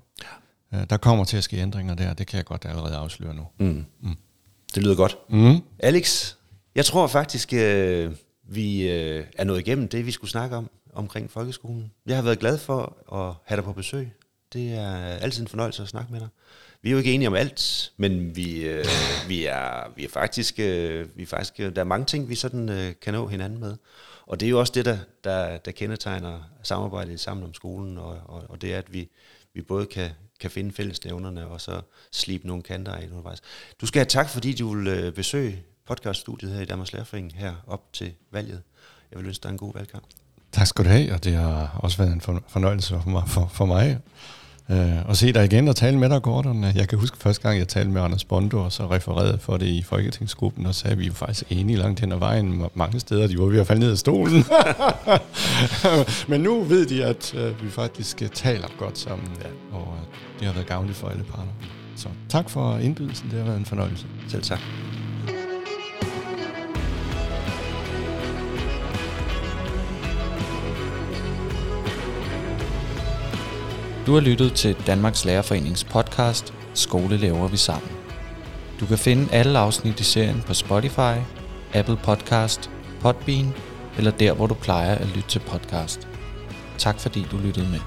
Ja. 0.73 0.79
Øh, 0.79 0.85
der 0.89 0.97
kommer 0.97 1.25
til 1.25 1.37
at 1.37 1.43
ske 1.43 1.57
ændringer 1.57 1.95
der, 1.95 2.13
det 2.13 2.27
kan 2.27 2.37
jeg 2.37 2.45
godt 2.45 2.65
allerede 2.65 2.95
afsløre 2.95 3.35
nu. 3.35 3.47
Mm. 3.57 3.85
Mm. 4.01 4.15
Det 4.75 4.83
lyder 4.83 4.95
godt. 4.95 5.17
Mm. 5.29 5.61
Alex, 5.79 6.33
jeg 6.75 6.85
tror 6.85 7.07
faktisk, 7.07 7.53
øh, 7.53 8.11
vi 8.43 8.89
øh, 8.89 9.25
er 9.38 9.43
nået 9.43 9.59
igennem 9.59 9.88
det, 9.88 10.05
vi 10.05 10.11
skulle 10.11 10.31
snakke 10.31 10.55
om 10.55 10.69
omkring 10.93 11.31
folkeskolen. 11.31 11.91
Jeg 12.05 12.15
har 12.15 12.23
været 12.23 12.39
glad 12.39 12.57
for 12.57 12.97
at 13.13 13.35
have 13.45 13.55
dig 13.55 13.63
på 13.63 13.73
besøg. 13.73 14.11
Det 14.53 14.73
er 14.73 14.95
altid 14.97 15.41
en 15.41 15.47
fornøjelse 15.47 15.83
at 15.83 15.89
snakke 15.89 16.11
med 16.11 16.19
dig. 16.19 16.27
Vi 16.81 16.89
er 16.89 16.91
jo 16.91 16.97
ikke 16.97 17.13
enige 17.13 17.27
om 17.27 17.35
alt, 17.35 17.91
men 17.97 18.35
vi, 18.35 18.61
øh, 18.61 18.85
vi, 19.27 19.45
er, 19.45 19.93
vi 19.95 20.03
er 20.03 20.09
faktisk, 20.09 20.59
øh, 20.59 21.17
vi 21.17 21.23
er 21.23 21.27
faktisk, 21.27 21.59
øh, 21.59 21.75
der 21.75 21.81
er 21.81 21.85
mange 21.85 22.05
ting, 22.05 22.29
vi 22.29 22.35
sådan 22.35 22.69
øh, 22.69 22.93
kan 23.01 23.13
nå 23.13 23.27
hinanden 23.27 23.59
med. 23.59 23.75
Og 24.25 24.39
det 24.39 24.45
er 24.45 24.49
jo 24.49 24.59
også 24.59 24.73
det, 24.75 24.85
der, 24.85 24.97
der, 25.23 25.57
der 25.57 25.71
kendetegner 25.71 26.49
samarbejdet 26.63 27.19
sammen 27.19 27.43
om 27.43 27.53
skolen, 27.53 27.97
og, 27.97 28.19
og, 28.25 28.43
og 28.49 28.61
det 28.61 28.73
er, 28.73 28.77
at 28.77 28.93
vi, 28.93 29.09
vi 29.53 29.61
både 29.61 29.85
kan, 29.85 30.09
kan 30.39 30.51
finde 30.51 30.71
fællesnævnerne, 30.71 31.47
og 31.47 31.61
så 31.61 31.81
slibe 32.11 32.47
nogle 32.47 32.63
kanter 32.63 32.91
af 32.91 33.07
undervejs. 33.07 33.41
Du 33.81 33.85
skal 33.85 33.99
have 33.99 34.05
tak, 34.05 34.29
fordi 34.29 34.53
du 34.53 34.75
vil 34.75 34.88
øh, 34.88 35.13
besøge 35.13 35.63
podcaststudiet 35.87 36.53
her 36.53 36.61
i 36.61 36.65
Danmarks 36.65 36.93
Lærerforening 36.93 37.33
her 37.35 37.53
op 37.67 37.81
til 37.93 38.13
valget. 38.31 38.61
Jeg 39.11 39.19
vil 39.19 39.27
ønske 39.27 39.43
dig 39.43 39.49
en 39.49 39.57
god 39.57 39.73
valgkamp. 39.73 40.03
Tak 40.51 40.67
skal 40.67 40.85
du 40.85 40.89
have, 40.89 41.13
og 41.13 41.23
det 41.23 41.33
har 41.33 41.79
også 41.83 41.97
været 41.97 42.13
en 42.13 42.21
fornøjelse 42.47 42.99
for 43.03 43.09
mig, 43.09 43.23
for, 43.27 43.47
for 43.53 43.65
mig 43.65 43.99
uh, 44.69 45.09
at 45.09 45.17
se 45.17 45.33
dig 45.33 45.45
igen 45.45 45.67
og 45.67 45.75
tale 45.75 45.99
med 45.99 46.09
dig, 46.09 46.21
Gordon. 46.21 46.63
Jeg 46.63 46.89
kan 46.89 46.99
huske 46.99 47.17
første 47.17 47.41
gang, 47.41 47.59
jeg 47.59 47.67
talte 47.67 47.91
med 47.91 48.01
Anders 48.01 48.23
Bondo, 48.23 48.57
og 48.57 48.71
så 48.71 48.91
refererede 48.91 49.37
for 49.37 49.57
det 49.57 49.65
i 49.65 49.83
Folketingsgruppen, 49.83 50.65
og 50.65 50.75
sagde, 50.75 50.91
at 50.91 50.99
vi 50.99 51.07
var 51.07 51.13
faktisk 51.13 51.43
enige 51.49 51.77
langt 51.77 51.99
hen 51.99 52.11
ad 52.11 52.17
vejen 52.17 52.63
mange 52.73 52.99
steder. 52.99 53.27
De 53.27 53.39
var 53.39 53.45
ved 53.45 53.59
at 53.59 53.67
falde 53.67 53.79
ned 53.79 53.91
af 53.91 53.97
stolen. 53.97 54.43
Men 56.31 56.41
nu 56.41 56.63
ved 56.63 56.85
de, 56.85 57.05
at 57.05 57.33
uh, 57.33 57.63
vi 57.63 57.69
faktisk 57.69 58.23
taler 58.33 58.67
godt 58.77 58.97
sammen, 58.97 59.27
ja. 59.41 59.77
og 59.77 59.97
det 60.39 60.47
har 60.47 60.53
været 60.53 60.67
gavnligt 60.67 60.97
for 60.97 61.07
alle 61.07 61.23
parter. 61.23 61.51
Så 61.95 62.09
tak 62.29 62.49
for 62.49 62.77
indbydelsen, 62.77 63.29
det 63.29 63.37
har 63.37 63.45
været 63.45 63.57
en 63.57 63.65
fornøjelse. 63.65 64.05
Selv 64.27 64.43
tak. 64.43 64.59
Du 74.05 74.13
har 74.13 74.19
lyttet 74.19 74.53
til 74.53 74.75
Danmarks 74.87 75.25
Lærerforenings 75.25 75.83
podcast 75.83 76.53
Skole 76.73 77.17
laver 77.17 77.47
vi 77.47 77.57
sammen. 77.57 77.91
Du 78.79 78.85
kan 78.85 78.97
finde 78.97 79.33
alle 79.33 79.59
afsnit 79.59 79.99
i 79.99 80.03
serien 80.03 80.43
på 80.47 80.53
Spotify, 80.53 81.15
Apple 81.73 81.97
Podcast, 82.03 82.69
Podbean 83.01 83.53
eller 83.97 84.11
der, 84.11 84.33
hvor 84.33 84.47
du 84.47 84.53
plejer 84.53 84.95
at 84.95 85.07
lytte 85.07 85.29
til 85.29 85.39
podcast. 85.39 86.07
Tak 86.77 86.99
fordi 86.99 87.25
du 87.31 87.37
lyttede 87.37 87.69
med. 87.69 87.79